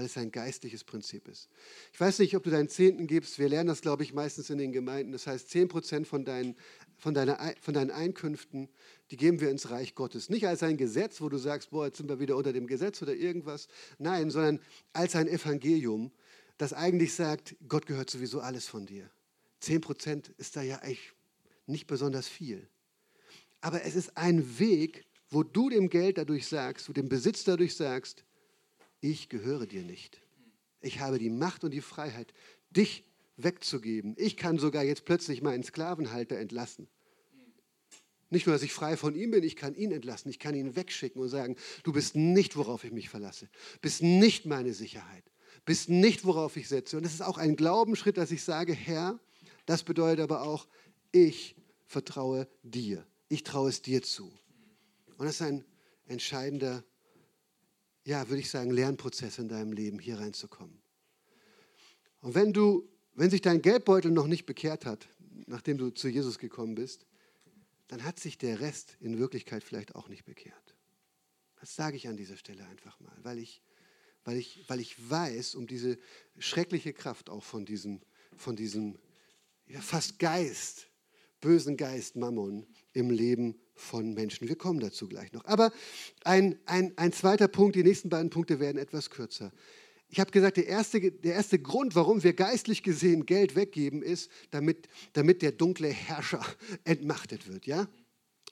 [0.00, 1.50] weil es ein geistliches Prinzip ist.
[1.92, 3.38] Ich weiß nicht, ob du deinen Zehnten gibst.
[3.38, 5.12] Wir lernen das, glaube ich, meistens in den Gemeinden.
[5.12, 6.56] Das heißt, 10 Prozent von deinen,
[6.96, 8.70] von, deiner, von deinen Einkünften,
[9.10, 10.30] die geben wir ins Reich Gottes.
[10.30, 13.02] Nicht als ein Gesetz, wo du sagst, boah, jetzt sind wir wieder unter dem Gesetz
[13.02, 13.68] oder irgendwas.
[13.98, 14.60] Nein, sondern
[14.94, 16.12] als ein Evangelium,
[16.56, 19.10] das eigentlich sagt, Gott gehört sowieso alles von dir.
[19.60, 21.12] 10 Prozent ist da ja eigentlich
[21.66, 22.66] nicht besonders viel.
[23.60, 27.76] Aber es ist ein Weg, wo du dem Geld dadurch sagst, wo dem Besitz dadurch
[27.76, 28.24] sagst,
[29.00, 30.20] ich gehöre dir nicht.
[30.80, 32.32] Ich habe die Macht und die Freiheit,
[32.70, 33.04] dich
[33.36, 34.14] wegzugeben.
[34.18, 36.88] Ich kann sogar jetzt plötzlich meinen Sklavenhalter entlassen.
[38.30, 40.76] Nicht nur, dass ich frei von ihm bin, ich kann ihn entlassen, ich kann ihn
[40.76, 43.48] wegschicken und sagen, du bist nicht, worauf ich mich verlasse,
[43.80, 45.24] bist nicht meine Sicherheit,
[45.64, 46.96] bist nicht, worauf ich setze.
[46.96, 49.18] Und das ist auch ein Glaubensschritt, dass ich sage, Herr,
[49.66, 50.68] das bedeutet aber auch,
[51.10, 54.30] ich vertraue dir, ich traue es dir zu.
[55.16, 55.64] Und das ist ein
[56.06, 56.84] entscheidender
[58.04, 60.80] ja, würde ich sagen, Lernprozess in deinem Leben, hier reinzukommen.
[62.20, 65.08] Und wenn du, wenn sich dein Geldbeutel noch nicht bekehrt hat,
[65.46, 67.06] nachdem du zu Jesus gekommen bist,
[67.88, 70.76] dann hat sich der Rest in Wirklichkeit vielleicht auch nicht bekehrt.
[71.60, 73.62] Das sage ich an dieser Stelle einfach mal, weil ich,
[74.24, 75.98] weil ich, weil ich weiß um diese
[76.38, 78.00] schreckliche Kraft auch von diesem,
[78.36, 78.98] von diesem
[79.66, 80.88] ja, fast Geist,
[81.40, 84.48] bösen Geist Mammon im Leben von Menschen.
[84.48, 85.44] Wir kommen dazu gleich noch.
[85.46, 85.72] Aber
[86.24, 89.52] ein, ein, ein zweiter Punkt, die nächsten beiden Punkte werden etwas kürzer.
[90.08, 94.30] Ich habe gesagt, der erste, der erste Grund, warum wir geistlich gesehen Geld weggeben, ist,
[94.50, 96.44] damit, damit der dunkle Herrscher
[96.84, 97.66] entmachtet wird.
[97.66, 97.88] Ja?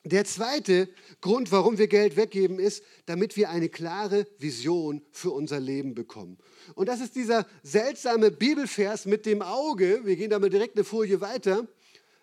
[0.05, 0.89] Der zweite
[1.21, 6.39] Grund, warum wir Geld weggeben, ist, damit wir eine klare Vision für unser Leben bekommen.
[6.77, 10.03] Und das ist dieser seltsame Bibelvers mit dem Auge.
[10.05, 11.67] Wir gehen da mal direkt eine Folie weiter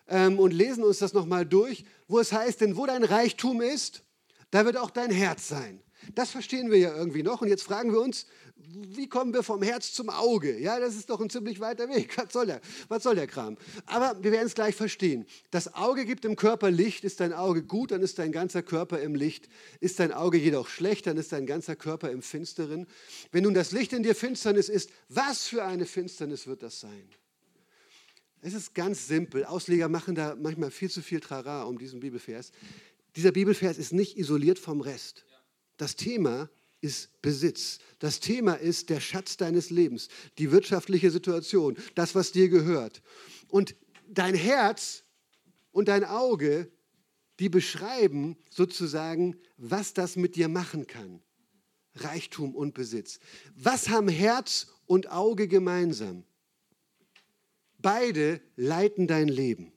[0.08, 4.02] ähm, und lesen uns das nochmal durch, wo es heißt, denn wo dein Reichtum ist,
[4.50, 5.82] da wird auch dein Herz sein.
[6.14, 7.42] Das verstehen wir ja irgendwie noch.
[7.42, 10.58] Und jetzt fragen wir uns, wie kommen wir vom Herz zum Auge?
[10.58, 12.16] Ja, das ist doch ein ziemlich weiter Weg.
[12.16, 13.56] Was soll der, was soll der Kram?
[13.86, 15.26] Aber wir werden es gleich verstehen.
[15.50, 17.04] Das Auge gibt im Körper Licht.
[17.04, 19.48] Ist dein Auge gut, dann ist dein ganzer Körper im Licht.
[19.80, 22.86] Ist dein Auge jedoch schlecht, dann ist dein ganzer Körper im Finsteren.
[23.32, 27.08] Wenn nun das Licht in dir Finsternis ist, was für eine Finsternis wird das sein?
[28.46, 29.44] Es ist ganz simpel.
[29.44, 32.52] Ausleger machen da manchmal viel zu viel Trara um diesen Bibelvers.
[33.16, 35.24] Dieser Bibelvers ist nicht isoliert vom Rest.
[35.78, 36.48] Das Thema
[36.80, 37.80] ist Besitz.
[37.98, 40.06] Das Thema ist der Schatz deines Lebens,
[40.38, 43.02] die wirtschaftliche Situation, das, was dir gehört.
[43.48, 43.74] Und
[44.06, 45.02] dein Herz
[45.72, 46.70] und dein Auge,
[47.40, 51.20] die beschreiben sozusagen, was das mit dir machen kann.
[51.96, 53.18] Reichtum und Besitz.
[53.56, 56.22] Was haben Herz und Auge gemeinsam?
[57.86, 59.70] Beide leiten dein Leben.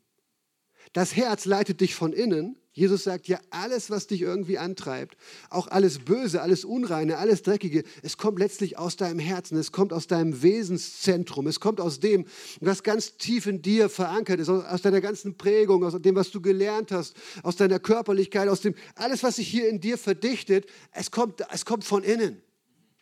[0.94, 2.58] Das Herz leitet dich von innen.
[2.72, 5.16] Jesus sagt ja, alles, was dich irgendwie antreibt,
[5.52, 9.94] auch alles Böse, alles Unreine, alles Dreckige, es kommt letztlich aus deinem Herzen, es kommt
[9.94, 12.26] aus deinem Wesenszentrum, es kommt aus dem,
[12.62, 16.42] was ganz tief in dir verankert ist, aus deiner ganzen Prägung, aus dem, was du
[16.42, 21.12] gelernt hast, aus deiner Körperlichkeit, aus dem, alles, was sich hier in dir verdichtet, es
[21.12, 22.42] kommt, es kommt von innen.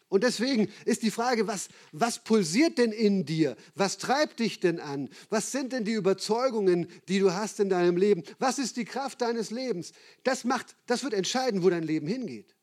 [0.09, 3.57] Und deswegen ist die Frage, was, was pulsiert denn in dir?
[3.75, 5.09] Was treibt dich denn an?
[5.29, 8.23] Was sind denn die Überzeugungen, die du hast in deinem Leben?
[8.39, 9.91] Was ist die Kraft deines Lebens?
[10.23, 12.55] Das, macht, das wird entscheiden, wo dein Leben hingeht.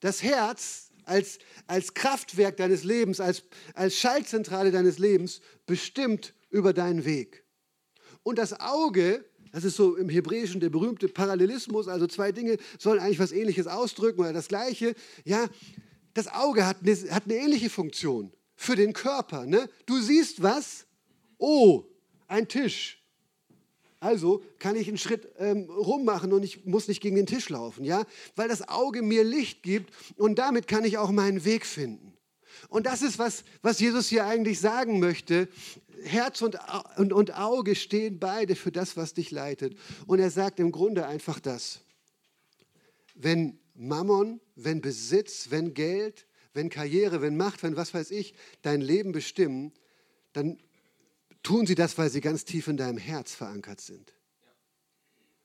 [0.00, 3.42] Das Herz als, als Kraftwerk deines Lebens, als,
[3.74, 7.44] als Schaltzentrale deines Lebens bestimmt über deinen Weg.
[8.22, 13.00] Und das Auge, das ist so im Hebräischen der berühmte Parallelismus, also zwei Dinge sollen
[13.00, 14.94] eigentlich was Ähnliches ausdrücken oder das Gleiche.
[15.24, 15.48] Ja,
[16.14, 19.46] das Auge hat eine, hat eine ähnliche Funktion für den Körper.
[19.46, 19.68] Ne?
[19.86, 20.86] Du siehst was,
[21.38, 21.84] oh,
[22.28, 23.00] ein Tisch.
[24.00, 27.84] Also kann ich einen Schritt ähm, rummachen und ich muss nicht gegen den Tisch laufen,
[27.84, 32.14] ja, weil das Auge mir Licht gibt und damit kann ich auch meinen Weg finden.
[32.70, 35.48] Und das ist was, was Jesus hier eigentlich sagen möchte.
[36.02, 36.56] Herz und,
[36.96, 39.76] und, und Auge stehen beide für das, was dich leitet.
[40.06, 41.80] Und er sagt im Grunde einfach das.
[43.14, 48.82] Wenn Mammon, wenn Besitz, wenn Geld, wenn Karriere, wenn Macht, wenn was weiß ich, dein
[48.82, 49.72] Leben bestimmen,
[50.34, 50.58] dann
[51.42, 54.12] tun sie das, weil sie ganz tief in deinem Herz verankert sind.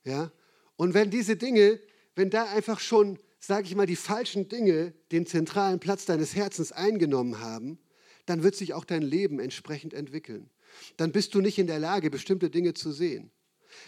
[0.03, 0.33] Ja?
[0.75, 1.79] Und wenn diese Dinge,
[2.15, 6.73] wenn da einfach schon, sage ich mal, die falschen Dinge den zentralen Platz deines Herzens
[6.73, 7.79] eingenommen haben,
[8.25, 10.49] dann wird sich auch dein Leben entsprechend entwickeln.
[10.97, 13.31] Dann bist du nicht in der Lage, bestimmte Dinge zu sehen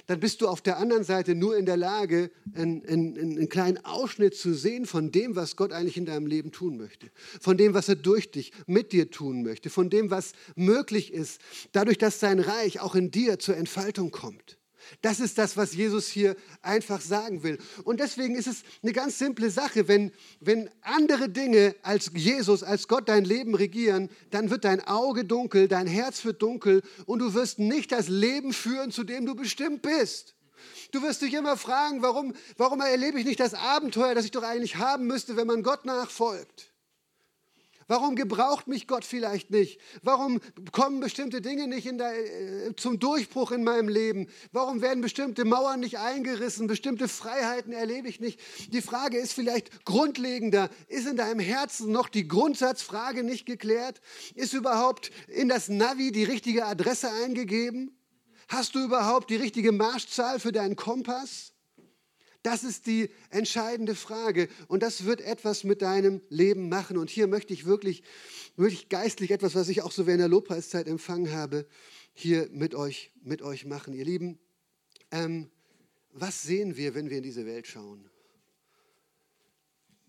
[0.08, 3.84] dann bist du auf der anderen Seite nur in der Lage, einen, einen, einen, kleinen
[3.86, 7.10] Ausschnitt zu sehen von dem, was Gott eigentlich in deinem Leben tun möchte.
[7.42, 9.70] Von dem, was er durch dich, mit dir tun möchte.
[9.70, 14.57] Von dem, was möglich ist, dadurch, dass sein Reich auch in dir zur Entfaltung kommt.
[15.02, 17.58] Das ist das, was Jesus hier einfach sagen will.
[17.84, 19.88] Und deswegen ist es eine ganz simple Sache.
[19.88, 25.26] Wenn, wenn andere Dinge als Jesus, als Gott dein Leben regieren, dann wird dein Auge
[25.26, 29.36] dunkel, dein Herz wird dunkel und du wirst nicht das Leben führen, zu dem du
[29.36, 30.36] bestimmt bist.
[30.92, 34.44] Du wirst dich immer fragen, warum, warum erlebe ich nicht das Abenteuer, das ich doch
[34.44, 36.72] eigentlich haben müsste, wenn man Gott nachfolgt.
[37.88, 39.80] Warum gebraucht mich Gott vielleicht nicht?
[40.04, 40.42] Warum
[40.74, 44.28] kommen bestimmte Dinge nicht der, äh, zum Durchbruch in meinem Leben?
[44.52, 46.68] Warum werden bestimmte Mauern nicht eingerissen?
[46.68, 48.40] Bestimmte Freiheiten erlebe ich nicht?
[48.74, 50.70] Die Frage ist vielleicht grundlegender.
[50.88, 54.02] Ist in deinem Herzen noch die Grundsatzfrage nicht geklärt?
[54.36, 57.98] Ist überhaupt in das Navi die richtige Adresse eingegeben?
[58.50, 61.54] Hast du überhaupt die richtige Marschzahl für deinen Kompass?
[62.48, 66.98] Das ist die entscheidende Frage und das wird etwas mit deinem Leben machen.
[66.98, 68.04] Und hier möchte ich wirklich,
[68.56, 71.68] wirklich geistlich etwas, was ich auch so während der Lobpreiszeit empfangen habe,
[72.14, 73.94] hier mit euch, mit euch machen.
[73.94, 74.40] Ihr Lieben,
[75.12, 75.52] ähm,
[76.14, 78.10] was sehen wir, wenn wir in diese Welt schauen?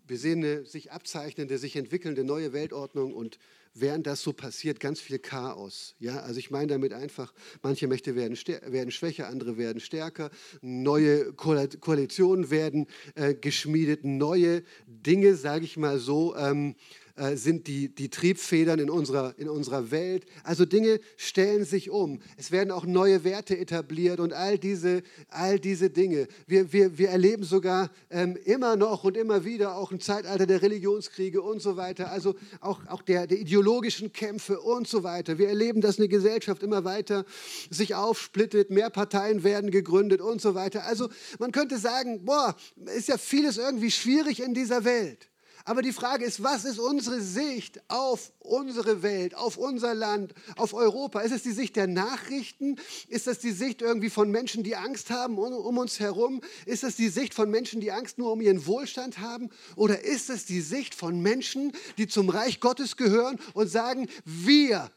[0.06, 3.40] Wir sehen eine sich abzeichnende, sich entwickelnde neue Weltordnung und
[3.80, 5.94] während das so passiert, ganz viel Chaos.
[5.98, 11.32] Ja, also ich meine damit einfach, manche Mächte werden, werden schwächer, andere werden stärker, neue
[11.32, 16.74] Koalitionen werden äh, geschmiedet, neue Dinge, sage ich mal so, ähm,
[17.18, 20.24] äh, sind die, die Triebfedern in unserer, in unserer Welt.
[20.44, 22.20] Also Dinge stellen sich um.
[22.36, 26.28] Es werden auch neue Werte etabliert und all diese, all diese Dinge.
[26.46, 30.62] Wir, wir, wir erleben sogar ähm, immer noch und immer wieder auch ein Zeitalter der
[30.62, 32.12] Religionskriege und so weiter.
[32.12, 35.38] Also auch, auch der, der ideologischen Kämpfe und so weiter.
[35.38, 37.24] Wir erleben, dass eine Gesellschaft immer weiter
[37.68, 40.84] sich aufsplittet, mehr Parteien werden gegründet und so weiter.
[40.84, 41.08] Also
[41.40, 42.54] man könnte sagen, boah,
[42.96, 45.28] ist ja vieles irgendwie schwierig in dieser Welt.
[45.68, 50.72] Aber die Frage ist, was ist unsere Sicht auf unsere Welt, auf unser Land, auf
[50.72, 51.20] Europa?
[51.20, 52.76] Ist es die Sicht der Nachrichten?
[53.08, 56.40] Ist das die Sicht irgendwie von Menschen, die Angst haben um uns herum?
[56.64, 59.50] Ist das die Sicht von Menschen, die Angst nur um ihren Wohlstand haben?
[59.76, 64.90] Oder ist es die Sicht von Menschen, die zum Reich Gottes gehören und sagen, wir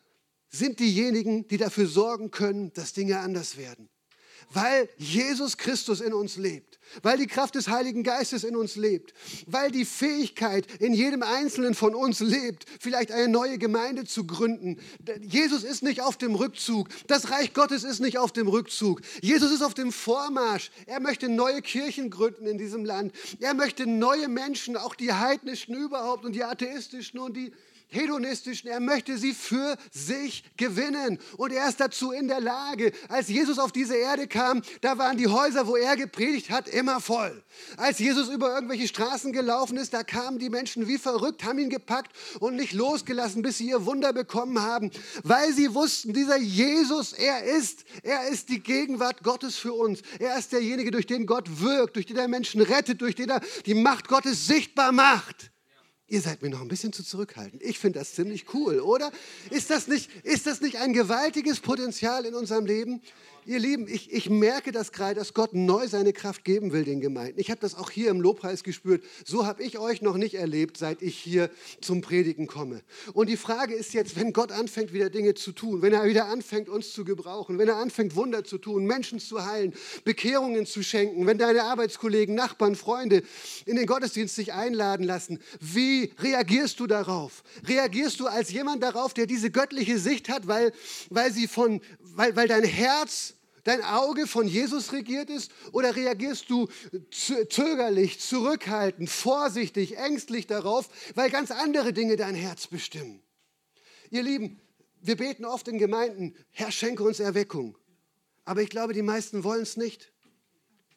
[0.47, 3.89] sind diejenigen, die dafür sorgen können, dass Dinge anders werden?
[4.53, 6.70] Weil Jesus Christus in uns lebt
[7.03, 9.13] weil die Kraft des Heiligen Geistes in uns lebt,
[9.47, 14.77] weil die Fähigkeit in jedem Einzelnen von uns lebt, vielleicht eine neue Gemeinde zu gründen.
[15.21, 19.01] Jesus ist nicht auf dem Rückzug, das Reich Gottes ist nicht auf dem Rückzug.
[19.21, 20.71] Jesus ist auf dem Vormarsch.
[20.85, 23.13] Er möchte neue Kirchen gründen in diesem Land.
[23.39, 27.51] Er möchte neue Menschen, auch die heidnischen überhaupt und die atheistischen und die
[27.91, 31.19] hedonistischen, er möchte sie für sich gewinnen.
[31.37, 32.91] Und er ist dazu in der Lage.
[33.09, 37.01] Als Jesus auf diese Erde kam, da waren die Häuser, wo er gepredigt hat, immer
[37.01, 37.43] voll.
[37.77, 41.69] Als Jesus über irgendwelche Straßen gelaufen ist, da kamen die Menschen wie verrückt, haben ihn
[41.69, 44.91] gepackt und nicht losgelassen, bis sie ihr Wunder bekommen haben,
[45.23, 50.01] weil sie wussten, dieser Jesus, er ist, er ist die Gegenwart Gottes für uns.
[50.19, 53.41] Er ist derjenige, durch den Gott wirkt, durch den er Menschen rettet, durch den er
[53.65, 55.50] die Macht Gottes sichtbar macht.
[56.11, 57.63] Ihr seid mir noch ein bisschen zu zurückhaltend.
[57.63, 59.13] Ich finde das ziemlich cool, oder?
[59.49, 63.01] Ist das, nicht, ist das nicht ein gewaltiges Potenzial in unserem Leben?
[63.47, 67.01] Ihr Lieben, ich, ich merke das gerade, dass Gott neu seine Kraft geben will den
[67.01, 67.39] Gemeinden.
[67.39, 69.03] Ich habe das auch hier im Lobpreis gespürt.
[69.25, 71.49] So habe ich euch noch nicht erlebt, seit ich hier
[71.81, 72.81] zum Predigen komme.
[73.13, 76.27] Und die Frage ist jetzt, wenn Gott anfängt, wieder Dinge zu tun, wenn er wieder
[76.27, 79.73] anfängt, uns zu gebrauchen, wenn er anfängt, Wunder zu tun, Menschen zu heilen,
[80.03, 83.23] Bekehrungen zu schenken, wenn deine Arbeitskollegen, Nachbarn, Freunde
[83.65, 87.43] in den Gottesdienst sich einladen lassen, wie reagierst du darauf?
[87.67, 90.71] Reagierst du als jemand darauf, der diese göttliche Sicht hat, weil,
[91.09, 91.81] weil, sie von,
[92.15, 95.51] weil, weil dein Herz dein Auge von Jesus regiert ist?
[95.71, 96.67] Oder reagierst du
[97.11, 103.21] zögerlich, zurückhaltend, vorsichtig, ängstlich darauf, weil ganz andere Dinge dein Herz bestimmen?
[104.09, 104.59] Ihr Lieben,
[105.01, 107.77] wir beten oft in Gemeinden, Herr, schenke uns Erweckung.
[108.45, 110.11] Aber ich glaube, die meisten wollen es nicht.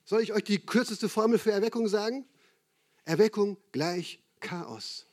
[0.05, 2.27] Soll ich euch die kürzeste Formel für Erweckung sagen?
[3.05, 5.07] Erweckung gleich Chaos.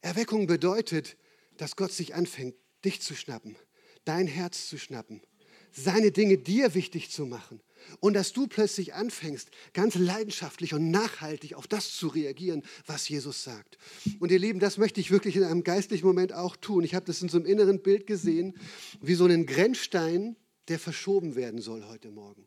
[0.00, 1.16] Erweckung bedeutet,
[1.56, 3.56] dass Gott sich anfängt, dich zu schnappen,
[4.04, 5.20] dein Herz zu schnappen
[5.74, 7.60] seine Dinge dir wichtig zu machen.
[8.00, 13.44] Und dass du plötzlich anfängst, ganz leidenschaftlich und nachhaltig auf das zu reagieren, was Jesus
[13.44, 13.76] sagt.
[14.20, 16.82] Und ihr Lieben, das möchte ich wirklich in einem geistlichen Moment auch tun.
[16.82, 18.54] Ich habe das in so einem inneren Bild gesehen,
[19.02, 20.36] wie so einen Grenzstein,
[20.68, 22.46] der verschoben werden soll heute Morgen.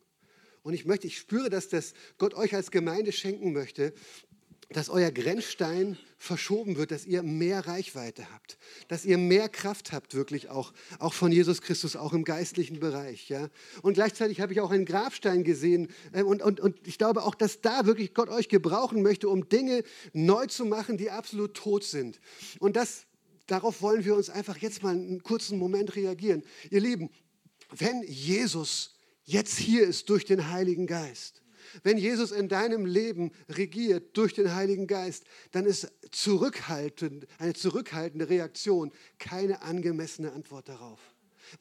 [0.64, 3.94] Und ich möchte, ich spüre, dass das Gott euch als Gemeinde schenken möchte,
[4.70, 8.58] dass euer Grenzstein verschoben wird, dass ihr mehr Reichweite habt,
[8.90, 13.30] dass ihr mehr Kraft habt, wirklich auch, auch von Jesus Christus, auch im geistlichen Bereich.
[13.30, 13.50] Ja?
[13.82, 17.36] Und gleichzeitig habe ich auch einen Grabstein gesehen äh, und, und, und ich glaube auch,
[17.36, 21.84] dass da wirklich Gott euch gebrauchen möchte, um Dinge neu zu machen, die absolut tot
[21.84, 22.20] sind.
[22.60, 23.06] Und das,
[23.46, 26.44] darauf wollen wir uns einfach jetzt mal einen kurzen Moment reagieren.
[26.72, 27.10] Ihr Lieben,
[27.70, 31.42] wenn Jesus jetzt hier ist durch den Heiligen Geist,
[31.84, 38.30] wenn Jesus in deinem Leben regiert durch den Heiligen Geist, dann ist zurückhaltend, eine zurückhaltende
[38.30, 41.00] Reaktion keine angemessene Antwort darauf.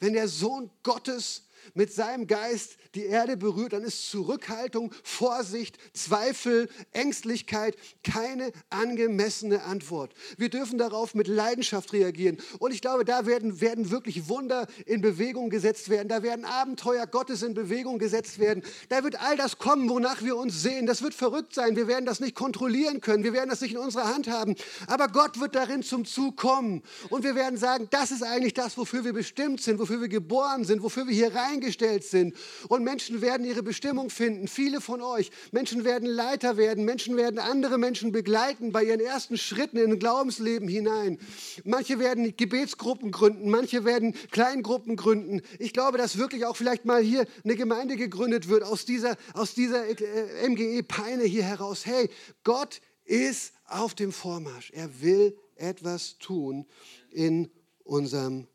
[0.00, 6.68] Wenn der Sohn Gottes mit seinem Geist die Erde berührt, dann ist Zurückhaltung, Vorsicht, Zweifel,
[6.92, 10.14] Ängstlichkeit keine angemessene Antwort.
[10.38, 12.38] Wir dürfen darauf mit Leidenschaft reagieren.
[12.58, 16.08] Und ich glaube, da werden, werden wirklich Wunder in Bewegung gesetzt werden.
[16.08, 18.62] Da werden Abenteuer Gottes in Bewegung gesetzt werden.
[18.88, 20.86] Da wird all das kommen, wonach wir uns sehen.
[20.86, 21.76] Das wird verrückt sein.
[21.76, 23.24] Wir werden das nicht kontrollieren können.
[23.24, 24.54] Wir werden das nicht in unserer Hand haben.
[24.86, 26.82] Aber Gott wird darin zum Zug kommen.
[27.10, 30.64] Und wir werden sagen, das ist eigentlich das, wofür wir bestimmt sind, wofür wir geboren
[30.64, 32.34] sind, wofür wir hier rein eingestellt sind.
[32.68, 34.48] Und Menschen werden ihre Bestimmung finden.
[34.48, 35.30] Viele von euch.
[35.52, 36.84] Menschen werden Leiter werden.
[36.84, 41.18] Menschen werden andere Menschen begleiten bei ihren ersten Schritten in ein Glaubensleben hinein.
[41.64, 43.50] Manche werden Gebetsgruppen gründen.
[43.50, 45.42] Manche werden Kleingruppen gründen.
[45.58, 49.54] Ich glaube, dass wirklich auch vielleicht mal hier eine Gemeinde gegründet wird aus dieser, aus
[49.54, 51.86] dieser äh, MGE Peine hier heraus.
[51.86, 52.10] Hey,
[52.44, 54.70] Gott ist auf dem Vormarsch.
[54.72, 56.66] Er will etwas tun
[57.10, 57.50] in
[57.84, 58.46] unserem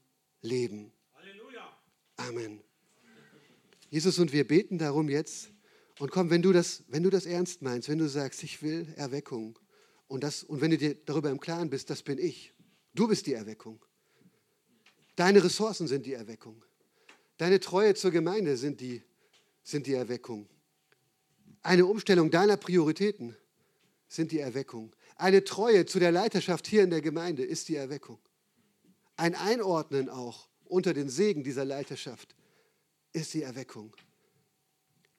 [0.42, 0.92] Leben.
[1.16, 1.78] Halleluja.
[2.18, 2.71] Amen.
[3.92, 5.52] Jesus, und wir beten darum jetzt.
[6.00, 8.88] Und komm, wenn du das, wenn du das ernst meinst, wenn du sagst, ich will
[8.96, 9.60] Erweckung,
[10.08, 12.54] und, das, und wenn du dir darüber im Klaren bist, das bin ich.
[12.94, 13.86] Du bist die Erweckung.
[15.16, 16.64] Deine Ressourcen sind die Erweckung.
[17.38, 19.04] Deine Treue zur Gemeinde sind die,
[19.64, 20.48] sind die Erweckung.
[21.62, 23.36] Eine Umstellung deiner Prioritäten
[24.08, 24.96] sind die Erweckung.
[25.16, 28.20] Eine Treue zu der Leiterschaft hier in der Gemeinde ist die Erweckung.
[29.18, 32.36] Ein Einordnen auch unter den Segen dieser Leiterschaft
[33.14, 33.96] ist die Erweckung.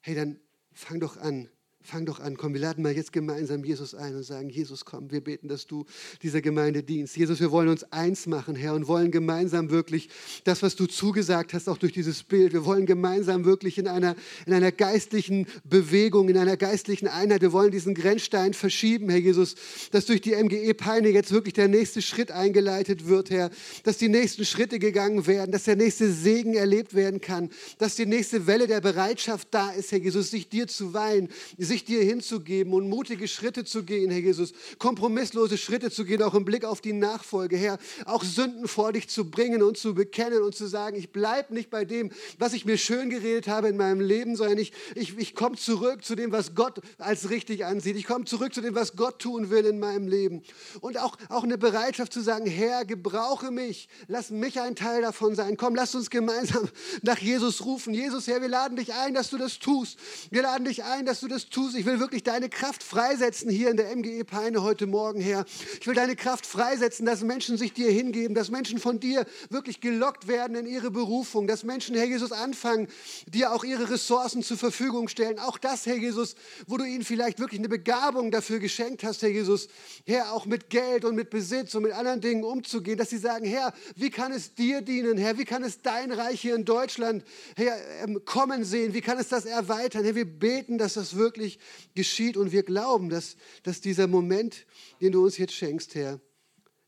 [0.00, 0.40] Hey, dann
[0.72, 1.48] fang doch an,
[1.84, 5.10] Fang doch an, komm, wir laden mal jetzt gemeinsam Jesus ein und sagen, Jesus, komm,
[5.10, 5.84] wir beten, dass du
[6.22, 7.16] dieser Gemeinde dienst.
[7.16, 10.08] Jesus, wir wollen uns eins machen, Herr, und wollen gemeinsam wirklich
[10.44, 14.14] das, was du zugesagt hast, auch durch dieses Bild, wir wollen gemeinsam wirklich in einer,
[14.46, 19.56] in einer geistlichen Bewegung, in einer geistlichen Einheit, wir wollen diesen Grenzstein verschieben, Herr Jesus,
[19.90, 23.50] dass durch die MGE Peine jetzt wirklich der nächste Schritt eingeleitet wird, Herr,
[23.82, 28.06] dass die nächsten Schritte gegangen werden, dass der nächste Segen erlebt werden kann, dass die
[28.06, 31.28] nächste Welle der Bereitschaft da ist, Herr Jesus, sich dir zu weihen,
[31.72, 36.34] sich dir hinzugeben und mutige Schritte zu gehen, Herr Jesus, kompromisslose Schritte zu gehen, auch
[36.34, 40.42] im Blick auf die Nachfolge, Herr, auch Sünden vor dich zu bringen und zu bekennen
[40.42, 43.78] und zu sagen, ich bleibe nicht bei dem, was ich mir schön geredet habe in
[43.78, 47.96] meinem Leben, sondern ich, ich, ich komme zurück zu dem, was Gott als richtig ansieht.
[47.96, 50.42] Ich komme zurück zu dem, was Gott tun will in meinem Leben.
[50.82, 55.34] Und auch, auch eine Bereitschaft zu sagen, Herr, gebrauche mich, lass mich ein Teil davon
[55.34, 55.56] sein.
[55.56, 56.68] Komm, lass uns gemeinsam
[57.00, 57.94] nach Jesus rufen.
[57.94, 59.98] Jesus, Herr, wir laden dich ein, dass du das tust.
[60.30, 61.76] Wir laden dich ein, dass du das tust tust.
[61.76, 65.44] Ich will wirklich deine Kraft freisetzen hier in der MGE Peine heute Morgen, Herr.
[65.80, 69.80] Ich will deine Kraft freisetzen, dass Menschen sich dir hingeben, dass Menschen von dir wirklich
[69.80, 72.88] gelockt werden in ihre Berufung, dass Menschen, Herr Jesus, anfangen,
[73.28, 75.38] dir auch ihre Ressourcen zur Verfügung stellen.
[75.38, 76.34] Auch das, Herr Jesus,
[76.66, 79.68] wo du ihnen vielleicht wirklich eine Begabung dafür geschenkt hast, Herr Jesus,
[80.06, 83.44] Herr, auch mit Geld und mit Besitz und mit anderen Dingen umzugehen, dass sie sagen,
[83.44, 87.24] Herr, wie kann es dir dienen, Herr, wie kann es dein Reich hier in Deutschland,
[87.56, 91.51] Herr, ähm, kommen sehen, wie kann es das erweitern, Herr, wir beten, dass das wirklich
[91.94, 94.66] geschieht und wir glauben, dass, dass dieser Moment,
[95.00, 96.20] den du uns jetzt schenkst, Herr,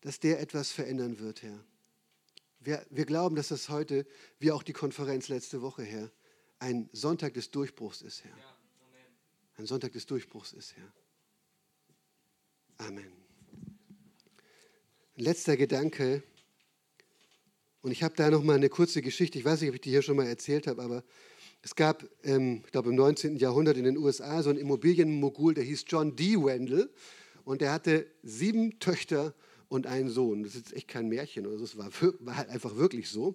[0.01, 1.65] dass der etwas verändern wird, Herr.
[2.61, 4.07] Wir, wir glauben, dass das heute,
[4.39, 6.11] wie auch die Konferenz letzte Woche, Herr,
[6.59, 8.37] ein Sonntag des Durchbruchs ist, Herr.
[9.57, 10.93] Ein Sonntag des Durchbruchs ist, Herr.
[12.79, 13.13] Amen.
[15.17, 16.23] Ein letzter Gedanke.
[17.83, 19.39] Und ich habe da noch mal eine kurze Geschichte.
[19.39, 21.05] Ich weiß nicht, ob ich die hier schon mal erzählt habe, aber
[21.65, 23.37] es gab, ähm, ich glaube, im 19.
[23.37, 26.37] Jahrhundert in den USA so einen Immobilienmogul, der hieß John D.
[26.37, 26.91] Wendell.
[27.45, 29.35] Und der hatte sieben Töchter
[29.69, 30.43] und einen Sohn.
[30.43, 31.89] Das ist echt kein Märchen oder so, es war,
[32.21, 33.35] war halt einfach wirklich so.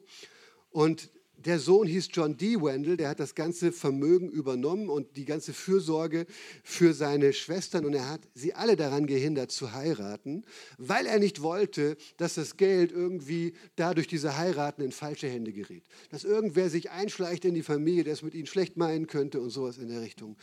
[0.70, 1.10] Und
[1.46, 2.62] der Sohn hieß John D.
[2.62, 6.26] Wendell, der hat das ganze Vermögen übernommen und die ganze Fürsorge
[6.64, 10.44] für seine Schwestern und er hat sie alle daran gehindert zu heiraten,
[10.78, 15.84] weil er nicht wollte, dass das Geld irgendwie dadurch diese Heiraten in falsche Hände gerät.
[16.10, 19.50] Dass irgendwer sich einschleicht in die Familie, der es mit ihnen schlecht meinen könnte und
[19.50, 20.36] sowas in der Richtung.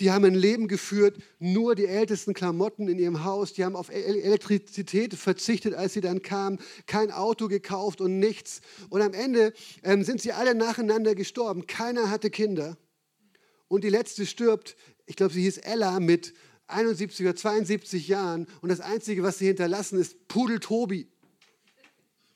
[0.00, 3.90] Die haben ein Leben geführt, nur die ältesten Klamotten in ihrem Haus, die haben auf
[3.90, 8.60] Elektrizität verzichtet, als sie dann kamen, kein Auto gekauft und nichts.
[8.88, 11.66] Und am Ende ähm, sind sie alle nacheinander gestorben.
[11.66, 12.76] Keiner hatte Kinder.
[13.68, 14.76] Und die letzte stirbt,
[15.06, 16.34] ich glaube, sie hieß Ella mit
[16.66, 18.46] 71 oder 72 Jahren.
[18.60, 21.08] Und das Einzige, was sie hinterlassen, ist Pudel Tobi.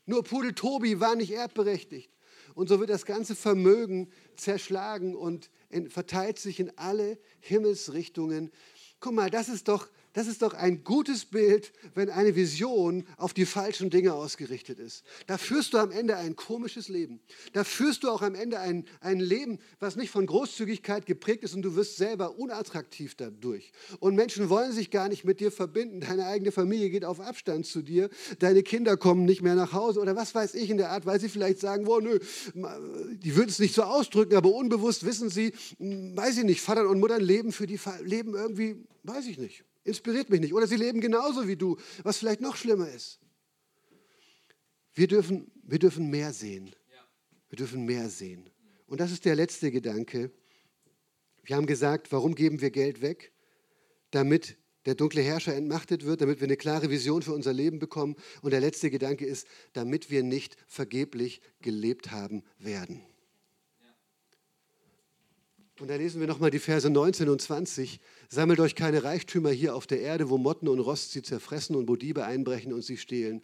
[0.07, 2.11] Nur Pudel Tobi war nicht erbberechtigt.
[2.55, 5.51] Und so wird das ganze Vermögen zerschlagen und
[5.89, 8.51] verteilt sich in alle Himmelsrichtungen.
[8.99, 13.35] Guck mal, das ist doch das ist doch ein gutes Bild, wenn eine Vision auf
[13.35, 15.05] die falschen Dinge ausgerichtet ist.
[15.27, 17.21] Da führst du am Ende ein komisches Leben.
[17.53, 21.55] Da führst du auch am Ende ein, ein Leben, was nicht von Großzügigkeit geprägt ist
[21.55, 23.73] und du wirst selber unattraktiv dadurch.
[24.01, 26.01] Und Menschen wollen sich gar nicht mit dir verbinden.
[26.01, 28.09] Deine eigene Familie geht auf Abstand zu dir.
[28.39, 31.21] Deine Kinder kommen nicht mehr nach Hause oder was weiß ich in der Art, weil
[31.21, 32.19] sie vielleicht sagen, oh, nö,
[32.55, 37.01] die würden es nicht so ausdrücken, aber unbewusst wissen sie, weiß ich nicht, Vater und
[37.01, 40.55] Mutter leben für die, leben irgendwie, weiß ich nicht inspiriert mich nicht.
[40.55, 43.21] Oder sie leben genauso wie du, was vielleicht noch schlimmer ist.
[44.95, 46.75] Wir dürfen, wir dürfen mehr sehen.
[47.49, 48.51] Wir dürfen mehr sehen.
[48.87, 50.31] Und das ist der letzte Gedanke.
[51.43, 53.33] Wir haben gesagt, warum geben wir Geld weg?
[54.11, 54.57] Damit
[54.87, 58.17] der dunkle Herrscher entmachtet wird, damit wir eine klare Vision für unser Leben bekommen.
[58.43, 63.03] Und der letzte Gedanke ist, damit wir nicht vergeblich gelebt haben werden.
[65.79, 68.01] Und da lesen wir nochmal die Verse 19 und 20.
[68.29, 71.89] Sammelt euch keine Reichtümer hier auf der Erde, wo Motten und Rost sie zerfressen und
[71.89, 73.43] wo Diebe einbrechen und sie stehlen.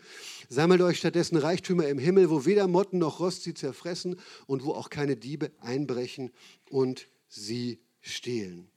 [0.48, 4.72] Sammelt euch stattdessen Reichtümer im Himmel, wo weder Motten noch Rost sie zerfressen und wo
[4.72, 6.30] auch keine Diebe einbrechen
[6.70, 8.68] und sie stehlen.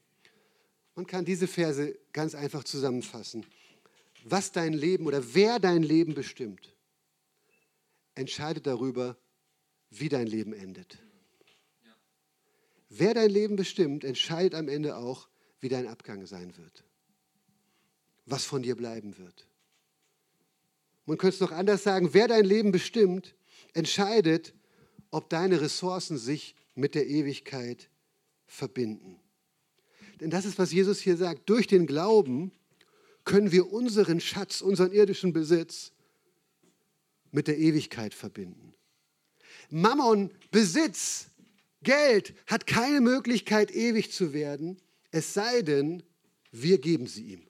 [0.94, 3.44] Man kann diese Verse ganz einfach zusammenfassen.
[4.24, 6.74] Was dein Leben oder wer dein Leben bestimmt,
[8.14, 9.16] entscheidet darüber,
[9.90, 10.98] wie dein Leben endet.
[12.88, 15.28] Wer dein Leben bestimmt, entscheidet am Ende auch,
[15.66, 16.84] wie dein Abgang sein wird.
[18.24, 19.48] Was von dir bleiben wird.
[21.06, 23.34] Man könnte es noch anders sagen, wer dein Leben bestimmt,
[23.74, 24.54] entscheidet,
[25.10, 27.90] ob deine Ressourcen sich mit der Ewigkeit
[28.46, 29.18] verbinden.
[30.20, 31.50] Denn das ist, was Jesus hier sagt.
[31.50, 32.52] Durch den Glauben
[33.24, 35.90] können wir unseren Schatz, unseren irdischen Besitz
[37.32, 38.72] mit der Ewigkeit verbinden.
[39.70, 41.26] Mammon, Besitz,
[41.82, 44.80] Geld hat keine Möglichkeit, ewig zu werden,
[45.16, 46.02] es sei denn,
[46.52, 47.48] wir geben sie ihm.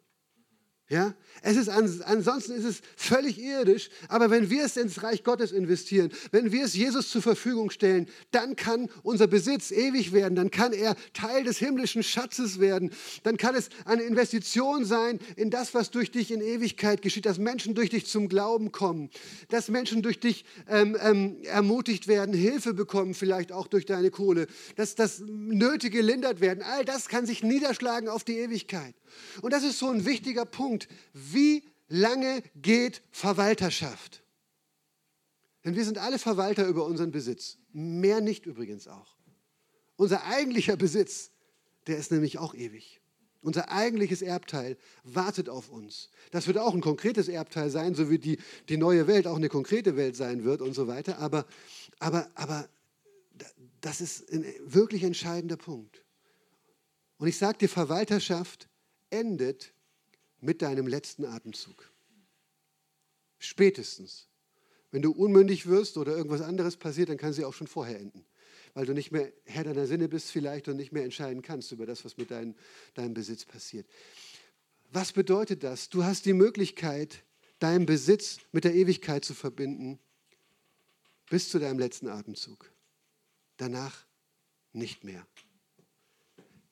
[0.89, 1.15] Ja?
[1.43, 6.13] Es ist, ansonsten ist es völlig irdisch, aber wenn wir es ins Reich Gottes investieren,
[6.31, 10.73] wenn wir es Jesus zur Verfügung stellen, dann kann unser Besitz ewig werden, dann kann
[10.73, 12.93] er Teil des himmlischen Schatzes werden,
[13.25, 17.39] dann kann es eine Investition sein in das, was durch dich in Ewigkeit geschieht, dass
[17.39, 19.11] Menschen durch dich zum Glauben kommen,
[19.49, 24.47] dass Menschen durch dich ähm, ähm, ermutigt werden, Hilfe bekommen, vielleicht auch durch deine Kohle,
[24.77, 26.63] dass das Nötige lindert werden.
[26.63, 28.95] All das kann sich niederschlagen auf die Ewigkeit.
[29.43, 30.89] Und das ist so ein wichtiger Punkt.
[31.13, 34.23] Wie lange geht Verwalterschaft?
[35.65, 37.59] Denn wir sind alle Verwalter über unseren Besitz.
[37.73, 39.17] Mehr nicht übrigens auch.
[39.97, 41.31] Unser eigentlicher Besitz,
[41.87, 43.01] der ist nämlich auch ewig.
[43.43, 46.11] Unser eigentliches Erbteil wartet auf uns.
[46.31, 48.39] Das wird auch ein konkretes Erbteil sein, so wie die,
[48.69, 51.19] die neue Welt auch eine konkrete Welt sein wird und so weiter.
[51.19, 51.47] Aber,
[52.01, 52.69] aber, aber
[53.81, 56.03] das ist ein wirklich entscheidender Punkt.
[57.19, 58.69] Und ich sage dir, Verwalterschaft
[59.11, 59.73] endet
[60.41, 61.91] mit deinem letzten Atemzug.
[63.39, 64.29] Spätestens.
[64.91, 68.25] Wenn du unmündig wirst oder irgendwas anderes passiert, dann kann sie auch schon vorher enden.
[68.75, 71.87] Weil du nicht mehr Herr deiner Sinne bist vielleicht und nicht mehr entscheiden kannst über
[71.87, 72.55] das, was mit dein,
[72.95, 73.87] deinem Besitz passiert.
[74.93, 75.89] Was bedeutet das?
[75.89, 77.25] Du hast die Möglichkeit,
[77.59, 79.99] deinen Besitz mit der Ewigkeit zu verbinden,
[81.29, 82.71] bis zu deinem letzten Atemzug.
[83.57, 84.07] Danach
[84.73, 85.27] nicht mehr.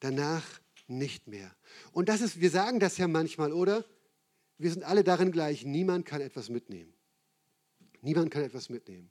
[0.01, 1.55] Danach nicht mehr.
[1.93, 3.85] Und das ist, wir sagen das ja manchmal, oder?
[4.59, 6.95] Wir sind alle darin gleich, niemand kann etwas mitnehmen.
[8.01, 9.11] Niemand kann etwas mitnehmen.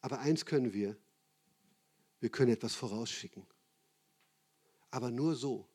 [0.00, 0.96] Aber eins können wir,
[2.20, 3.46] wir können etwas vorausschicken.
[4.90, 5.68] Aber nur so.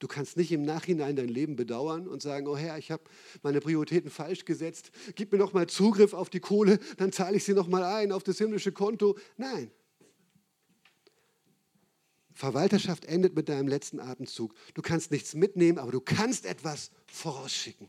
[0.00, 3.04] Du kannst nicht im Nachhinein dein Leben bedauern und sagen, oh Herr, ich habe
[3.42, 7.44] meine Prioritäten falsch gesetzt, gib mir noch mal Zugriff auf die Kohle, dann zahle ich
[7.44, 9.16] sie noch mal ein auf das himmlische Konto.
[9.36, 9.70] Nein.
[12.34, 14.54] Verwalterschaft endet mit deinem letzten Atemzug.
[14.74, 17.88] Du kannst nichts mitnehmen, aber du kannst etwas vorausschicken.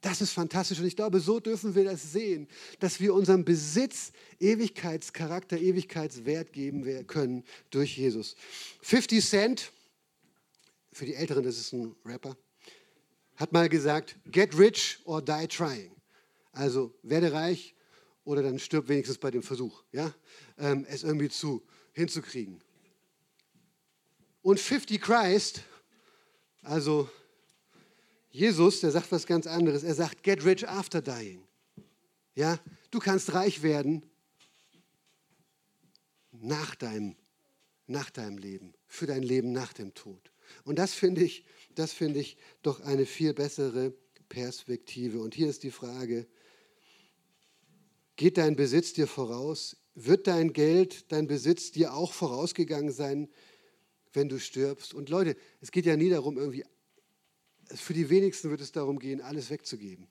[0.00, 2.46] Das ist fantastisch und ich glaube, so dürfen wir das sehen,
[2.78, 8.36] dass wir unserem Besitz Ewigkeitscharakter, Ewigkeitswert geben können durch Jesus.
[8.82, 9.72] 50 Cent,
[10.92, 12.36] für die Älteren, das ist ein Rapper,
[13.34, 15.90] hat mal gesagt, get rich or die trying.
[16.52, 17.74] Also werde reich
[18.24, 20.14] oder dann stirb wenigstens bei dem Versuch, ja?
[20.58, 21.62] Ähm, es irgendwie zu,
[21.92, 22.62] hinzukriegen.
[24.46, 25.62] Und 50 Christ,
[26.62, 27.10] also
[28.30, 29.82] Jesus, der sagt was ganz anderes.
[29.82, 31.42] Er sagt, get rich after dying.
[32.36, 32.60] Ja,
[32.92, 34.06] du kannst reich werden
[36.30, 37.16] nach deinem,
[37.88, 40.30] nach deinem Leben, für dein Leben nach dem Tod.
[40.62, 41.44] Und das finde ich,
[41.74, 43.94] das finde ich doch eine viel bessere
[44.28, 45.22] Perspektive.
[45.22, 46.24] Und hier ist die Frage,
[48.14, 49.76] geht dein Besitz dir voraus?
[49.96, 53.28] Wird dein Geld, dein Besitz dir auch vorausgegangen sein,
[54.16, 54.94] wenn du stirbst?
[54.94, 56.64] Und Leute, es geht ja nie darum, irgendwie
[57.74, 60.08] für die wenigsten wird es darum gehen, alles wegzugeben.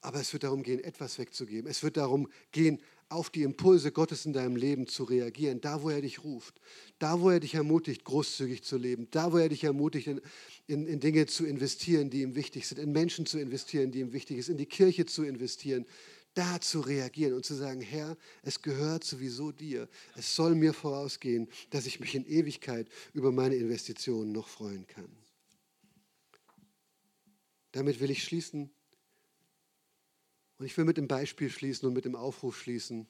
[0.00, 1.68] Aber es wird darum gehen, etwas wegzugeben.
[1.68, 5.88] Es wird darum gehen, auf die Impulse Gottes in deinem Leben zu reagieren, da wo
[5.88, 6.60] er dich ruft,
[6.98, 10.20] da wo er dich ermutigt, großzügig zu leben, da wo er dich ermutigt, in,
[10.66, 14.12] in, in Dinge zu investieren, die ihm wichtig sind, in Menschen zu investieren, die ihm
[14.12, 15.86] wichtig sind, in die Kirche zu investieren,
[16.38, 19.88] da zu reagieren und zu sagen, Herr, es gehört sowieso dir.
[20.14, 25.08] Es soll mir vorausgehen, dass ich mich in Ewigkeit über meine Investitionen noch freuen kann.
[27.72, 28.70] Damit will ich schließen.
[30.58, 33.08] Und ich will mit dem Beispiel schließen und mit dem Aufruf schließen.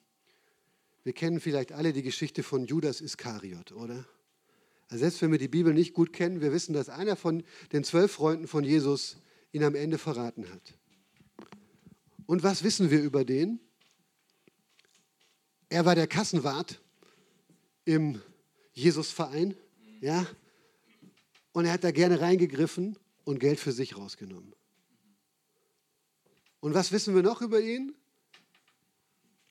[1.05, 4.07] Wir kennen vielleicht alle die Geschichte von Judas Iskariot, oder?
[4.89, 7.85] Also selbst wenn wir die Bibel nicht gut kennen, wir wissen, dass einer von den
[7.85, 9.18] zwölf Freunden von Jesus
[9.53, 10.78] ihn am Ende verraten hat.
[12.29, 13.59] Und was wissen wir über den?
[15.70, 16.79] Er war der Kassenwart
[17.87, 18.20] im
[18.74, 19.57] Jesusverein,
[20.03, 20.26] ja,
[21.53, 24.55] und er hat da gerne reingegriffen und Geld für sich rausgenommen.
[26.61, 27.95] Und was wissen wir noch über ihn?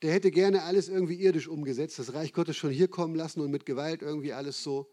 [0.03, 3.49] Der hätte gerne alles irgendwie irdisch umgesetzt, das Reich Gottes schon hier kommen lassen und
[3.49, 4.88] mit Gewalt irgendwie alles so.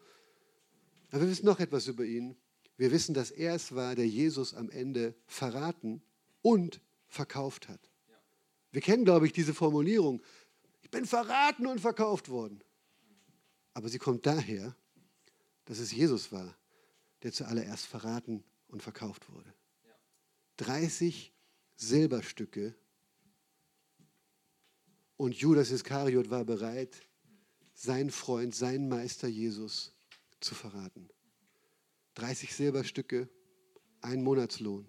[1.11, 2.35] Aber wir wissen noch etwas über ihn.
[2.78, 6.01] Wir wissen, dass er es war, der Jesus am Ende verraten
[6.41, 6.80] und
[7.14, 7.80] verkauft hat.
[8.70, 10.20] Wir kennen, glaube ich, diese Formulierung.
[10.82, 12.62] Ich bin verraten und verkauft worden.
[13.72, 14.76] Aber sie kommt daher,
[15.64, 16.56] dass es Jesus war,
[17.22, 19.52] der zuallererst verraten und verkauft wurde.
[20.58, 21.32] 30
[21.76, 22.74] Silberstücke
[25.16, 27.00] und Judas Iskariot war bereit,
[27.74, 29.92] seinen Freund, seinen Meister Jesus
[30.40, 31.08] zu verraten.
[32.14, 33.28] 30 Silberstücke,
[34.00, 34.86] ein Monatslohn.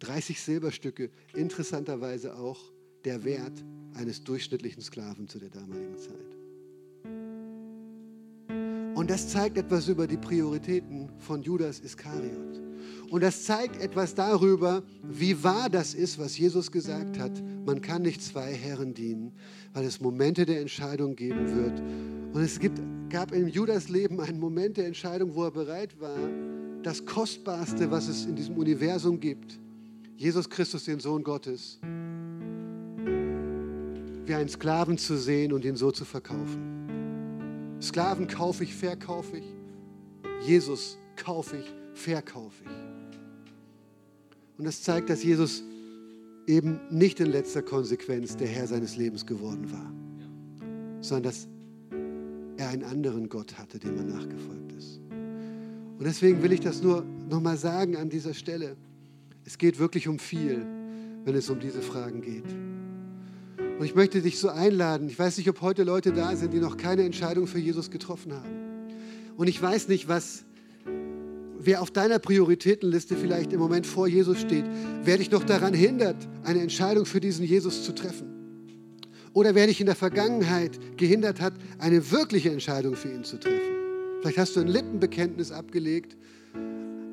[0.00, 2.72] 30 Silberstücke, interessanterweise auch
[3.04, 6.36] der Wert eines durchschnittlichen Sklaven zu der damaligen Zeit.
[8.96, 12.62] Und das zeigt etwas über die Prioritäten von Judas Iskariot.
[13.10, 17.42] Und das zeigt etwas darüber, wie wahr das ist, was Jesus gesagt hat.
[17.64, 19.32] Man kann nicht zwei Herren dienen,
[19.74, 21.80] weil es Momente der Entscheidung geben wird.
[22.34, 22.80] Und es gibt,
[23.10, 26.18] gab in Judas Leben einen Moment der Entscheidung, wo er bereit war,
[26.82, 29.60] das Kostbarste, was es in diesem Universum gibt,
[30.16, 31.78] Jesus Christus, den Sohn Gottes,
[34.24, 37.78] wie einen Sklaven zu sehen und ihn so zu verkaufen.
[37.80, 39.44] Sklaven kaufe ich, verkaufe ich.
[40.46, 42.70] Jesus kaufe ich, verkaufe ich.
[44.58, 45.62] Und das zeigt, dass Jesus
[46.46, 49.92] eben nicht in letzter Konsequenz der Herr seines Lebens geworden war,
[51.02, 51.46] sondern dass
[52.56, 55.00] er einen anderen Gott hatte, dem er nachgefolgt ist.
[55.98, 58.76] Und deswegen will ich das nur nochmal sagen an dieser Stelle.
[59.46, 60.66] Es geht wirklich um viel,
[61.24, 62.44] wenn es um diese Fragen geht.
[63.78, 65.08] Und ich möchte dich so einladen.
[65.08, 68.32] Ich weiß nicht, ob heute Leute da sind, die noch keine Entscheidung für Jesus getroffen
[68.32, 68.90] haben.
[69.36, 70.44] Und ich weiß nicht, was,
[71.60, 74.64] wer auf deiner Prioritätenliste vielleicht im Moment vor Jesus steht,
[75.04, 78.26] wer dich noch daran hindert, eine Entscheidung für diesen Jesus zu treffen.
[79.32, 83.60] Oder wer dich in der Vergangenheit gehindert hat, eine wirkliche Entscheidung für ihn zu treffen.
[84.20, 86.16] Vielleicht hast du ein Lippenbekenntnis abgelegt,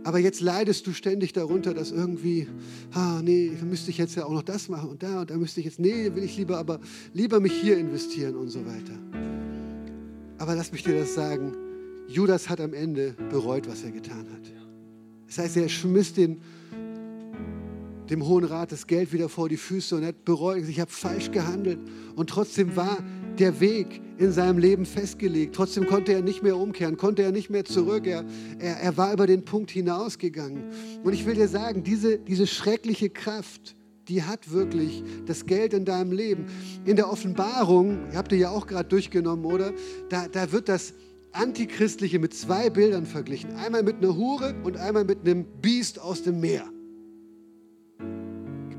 [0.04, 2.48] aber jetzt leidest du ständig darunter, dass irgendwie,
[2.94, 5.38] ah, nee, da müsste ich jetzt ja auch noch das machen und da und da
[5.38, 6.80] müsste ich jetzt, nee, will ich lieber, aber
[7.14, 8.98] lieber mich hier investieren und so weiter.
[10.38, 11.54] Aber lass mich dir das sagen,
[12.08, 14.52] Judas hat am Ende bereut, was er getan hat.
[15.28, 16.42] Das heißt, er schmiss den,
[18.10, 21.32] dem Hohen Rat das Geld wieder vor die Füße und hat bereut, ich habe falsch
[21.32, 21.80] gehandelt.
[22.16, 22.98] Und trotzdem war
[23.40, 25.56] der Weg in seinem Leben festgelegt.
[25.56, 28.06] Trotzdem konnte er nicht mehr umkehren, konnte er nicht mehr zurück.
[28.06, 28.24] Er,
[28.60, 30.64] er, er war über den Punkt hinausgegangen.
[31.04, 33.76] Und ich will dir sagen, diese, diese schreckliche Kraft,
[34.08, 36.46] die hat wirklich das Geld in deinem Leben.
[36.86, 39.72] In der Offenbarung, habt ihr ja auch gerade durchgenommen, oder?
[40.10, 40.94] Da, da wird das
[41.32, 43.56] Antichristliche mit zwei Bildern verglichen.
[43.56, 46.73] Einmal mit einer Hure und einmal mit einem Biest aus dem Meer.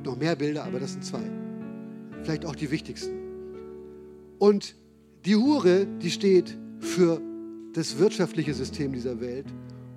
[0.05, 1.23] Gibt noch mehr Bilder, aber das sind zwei.
[2.25, 3.15] Vielleicht auch die wichtigsten.
[4.39, 4.77] Und
[5.25, 7.23] die Hure, die steht für
[7.73, 9.47] das wirtschaftliche System dieser Welt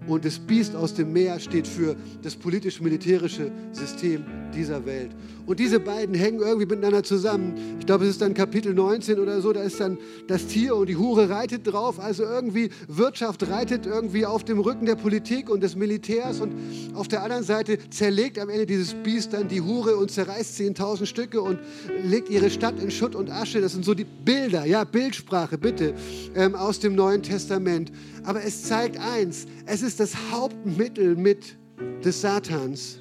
[0.07, 5.11] und das Biest aus dem Meer steht für das politisch-militärische System dieser Welt.
[5.45, 7.53] Und diese beiden hängen irgendwie miteinander zusammen.
[7.79, 9.97] Ich glaube, es ist dann Kapitel 19 oder so, da ist dann
[10.27, 11.99] das Tier und die Hure reitet drauf.
[11.99, 16.41] Also irgendwie Wirtschaft reitet irgendwie auf dem Rücken der Politik und des Militärs.
[16.41, 16.53] Und
[16.93, 21.05] auf der anderen Seite zerlegt am Ende dieses Biest dann die Hure und zerreißt 10.000
[21.05, 21.59] Stücke und
[22.03, 23.61] legt ihre Stadt in Schutt und Asche.
[23.61, 25.93] Das sind so die Bilder, ja, Bildsprache bitte,
[26.35, 27.91] ähm, aus dem Neuen Testament.
[28.27, 31.57] Aber es zeigt eins, es ist das Hauptmittel mit
[32.03, 32.99] des Satans,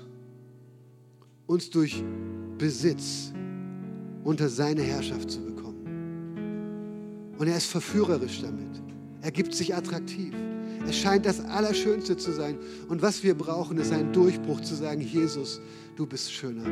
[1.48, 2.04] uns durch
[2.58, 3.32] Besitz
[4.22, 7.34] unter seine Herrschaft zu bekommen.
[7.38, 8.80] Und er ist verführerisch damit.
[9.20, 10.32] Er gibt sich attraktiv.
[10.86, 12.56] Es scheint das Allerschönste zu sein.
[12.88, 15.60] Und was wir brauchen, ist ein Durchbruch zu sagen, Jesus,
[15.96, 16.66] du bist schöner.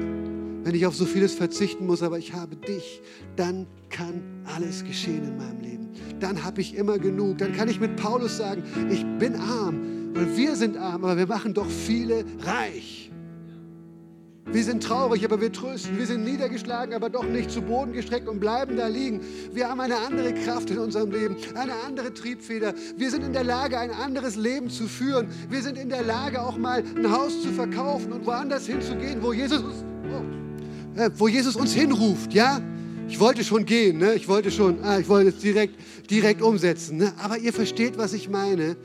[0.62, 3.02] Wenn ich auf so vieles verzichten muss, aber ich habe dich,
[3.34, 4.22] dann kann
[4.56, 5.88] alles geschehen in meinem Leben.
[6.18, 7.38] Dann habe ich immer genug.
[7.38, 11.26] Dann kann ich mit Paulus sagen, ich bin arm und wir sind arm, aber wir
[11.26, 13.12] machen doch viele reich.
[14.46, 15.96] Wir sind traurig, aber wir trösten.
[15.96, 19.20] Wir sind niedergeschlagen, aber doch nicht zu Boden gestreckt und bleiben da liegen.
[19.52, 22.74] Wir haben eine andere Kraft in unserem Leben, eine andere Triebfeder.
[22.96, 25.28] Wir sind in der Lage, ein anderes Leben zu führen.
[25.48, 29.32] Wir sind in der Lage, auch mal ein Haus zu verkaufen und woanders hinzugehen, wo
[29.32, 32.60] Jesus, oh, äh, wo Jesus uns hinruft, ja?
[33.08, 34.14] Ich wollte schon gehen, ne?
[34.14, 35.74] ich wollte schon, ah, ich wollte es direkt,
[36.10, 36.96] direkt umsetzen.
[36.96, 37.12] Ne?
[37.22, 38.76] Aber ihr versteht, was ich meine.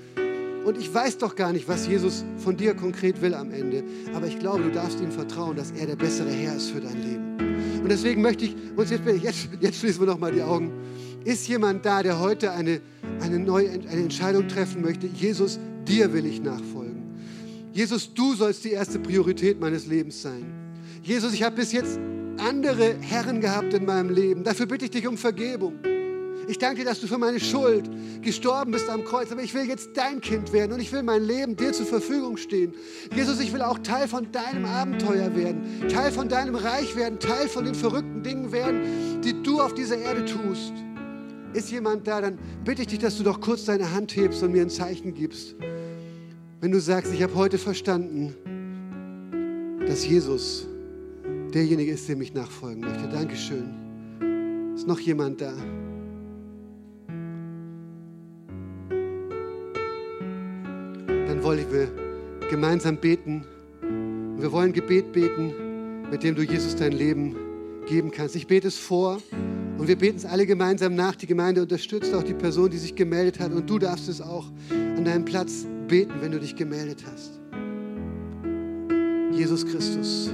[0.65, 3.83] Und ich weiß doch gar nicht, was Jesus von dir konkret will am Ende.
[4.13, 7.01] Aber ich glaube, du darfst ihm vertrauen, dass er der bessere Herr ist für dein
[7.01, 7.81] Leben.
[7.81, 10.71] Und deswegen möchte ich uns jetzt, jetzt, jetzt schließen wir noch mal die Augen.
[11.23, 12.81] Ist jemand da, der heute eine,
[13.21, 15.07] eine neue eine Entscheidung treffen möchte?
[15.07, 17.03] Jesus, dir will ich nachfolgen.
[17.73, 20.45] Jesus, du sollst die erste Priorität meines Lebens sein.
[21.01, 21.99] Jesus, ich habe bis jetzt
[22.39, 24.43] andere Herren gehabt in meinem Leben.
[24.43, 25.79] Dafür bitte ich dich um Vergebung.
[26.49, 27.87] Ich danke dir, dass du für meine Schuld
[28.23, 29.31] gestorben bist am Kreuz.
[29.31, 32.37] Aber ich will jetzt dein Kind werden und ich will mein Leben dir zur Verfügung
[32.37, 32.73] stehen.
[33.15, 37.47] Jesus, ich will auch Teil von deinem Abenteuer werden, Teil von deinem Reich werden, Teil
[37.47, 40.73] von den verrückten Dingen werden, die du auf dieser Erde tust.
[41.53, 44.51] Ist jemand da, dann bitte ich dich, dass du doch kurz deine Hand hebst und
[44.51, 45.55] mir ein Zeichen gibst.
[46.61, 48.35] Wenn du sagst, ich habe heute verstanden,
[49.85, 50.68] dass Jesus
[51.53, 53.07] derjenige ist, dem ich nachfolgen möchte.
[53.09, 54.73] Dankeschön.
[54.75, 55.53] Ist noch jemand da?
[61.39, 61.87] dann wollen wir
[62.49, 63.45] gemeinsam beten.
[63.81, 65.53] wir wollen Gebet beten,
[66.11, 67.35] mit dem du Jesus dein Leben
[67.87, 68.35] geben kannst.
[68.35, 69.21] Ich bete es vor
[69.77, 71.15] und wir beten es alle gemeinsam nach.
[71.15, 73.53] Die Gemeinde unterstützt auch die Person, die sich gemeldet hat.
[73.53, 77.39] Und du darfst es auch an deinem Platz beten, wenn du dich gemeldet hast.
[79.31, 80.31] Jesus Christus,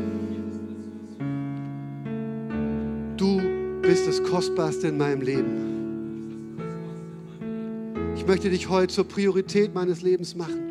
[3.17, 3.41] du
[3.81, 6.57] bist das Kostbarste in meinem Leben.
[8.15, 10.61] Ich möchte dich heute zur Priorität meines Lebens machen.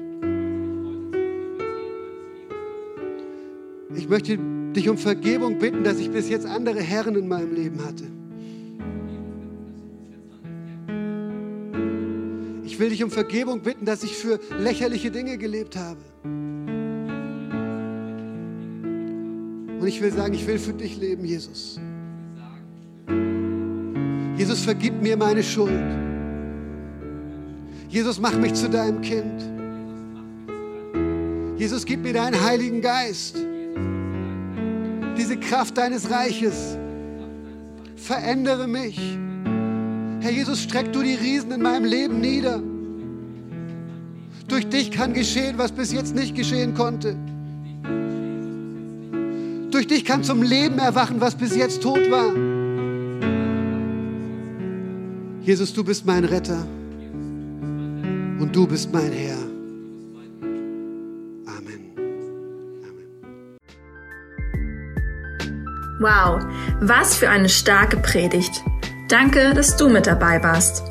[3.95, 4.39] Ich möchte
[4.75, 8.05] dich um Vergebung bitten, dass ich bis jetzt andere Herren in meinem Leben hatte.
[12.65, 16.01] Ich will dich um Vergebung bitten, dass ich für lächerliche Dinge gelebt habe.
[19.81, 21.79] Und ich will sagen, ich will für dich leben, Jesus.
[24.45, 25.73] Jesus, vergib mir meine Schuld.
[27.89, 29.43] Jesus, mach mich zu deinem Kind.
[31.57, 33.39] Jesus, gib mir deinen Heiligen Geist
[35.17, 36.77] diese Kraft deines Reiches.
[37.97, 39.01] Verändere mich.
[40.21, 42.63] Herr Jesus, streck du die Riesen in meinem Leben nieder.
[44.47, 47.17] Durch dich kann geschehen, was bis jetzt nicht geschehen konnte.
[49.71, 52.54] Durch dich kann zum Leben erwachen, was bis jetzt tot war.
[55.45, 56.67] Jesus, du bist mein Retter
[57.13, 59.37] und du bist mein Herr.
[61.47, 61.93] Amen.
[62.83, 63.59] Amen.
[66.01, 66.43] Wow,
[66.81, 68.63] was für eine starke Predigt.
[69.11, 70.83] Danke, dass du mit dabei warst.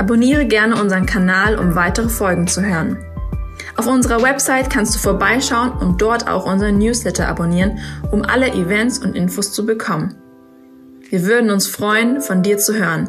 [0.00, 2.98] Abonniere gerne unseren Kanal, um weitere Folgen zu hören.
[3.76, 7.78] Auf unserer Website kannst du vorbeischauen und dort auch unseren Newsletter abonnieren,
[8.10, 10.16] um alle Events und Infos zu bekommen.
[11.10, 13.08] Wir würden uns freuen, von dir zu hören.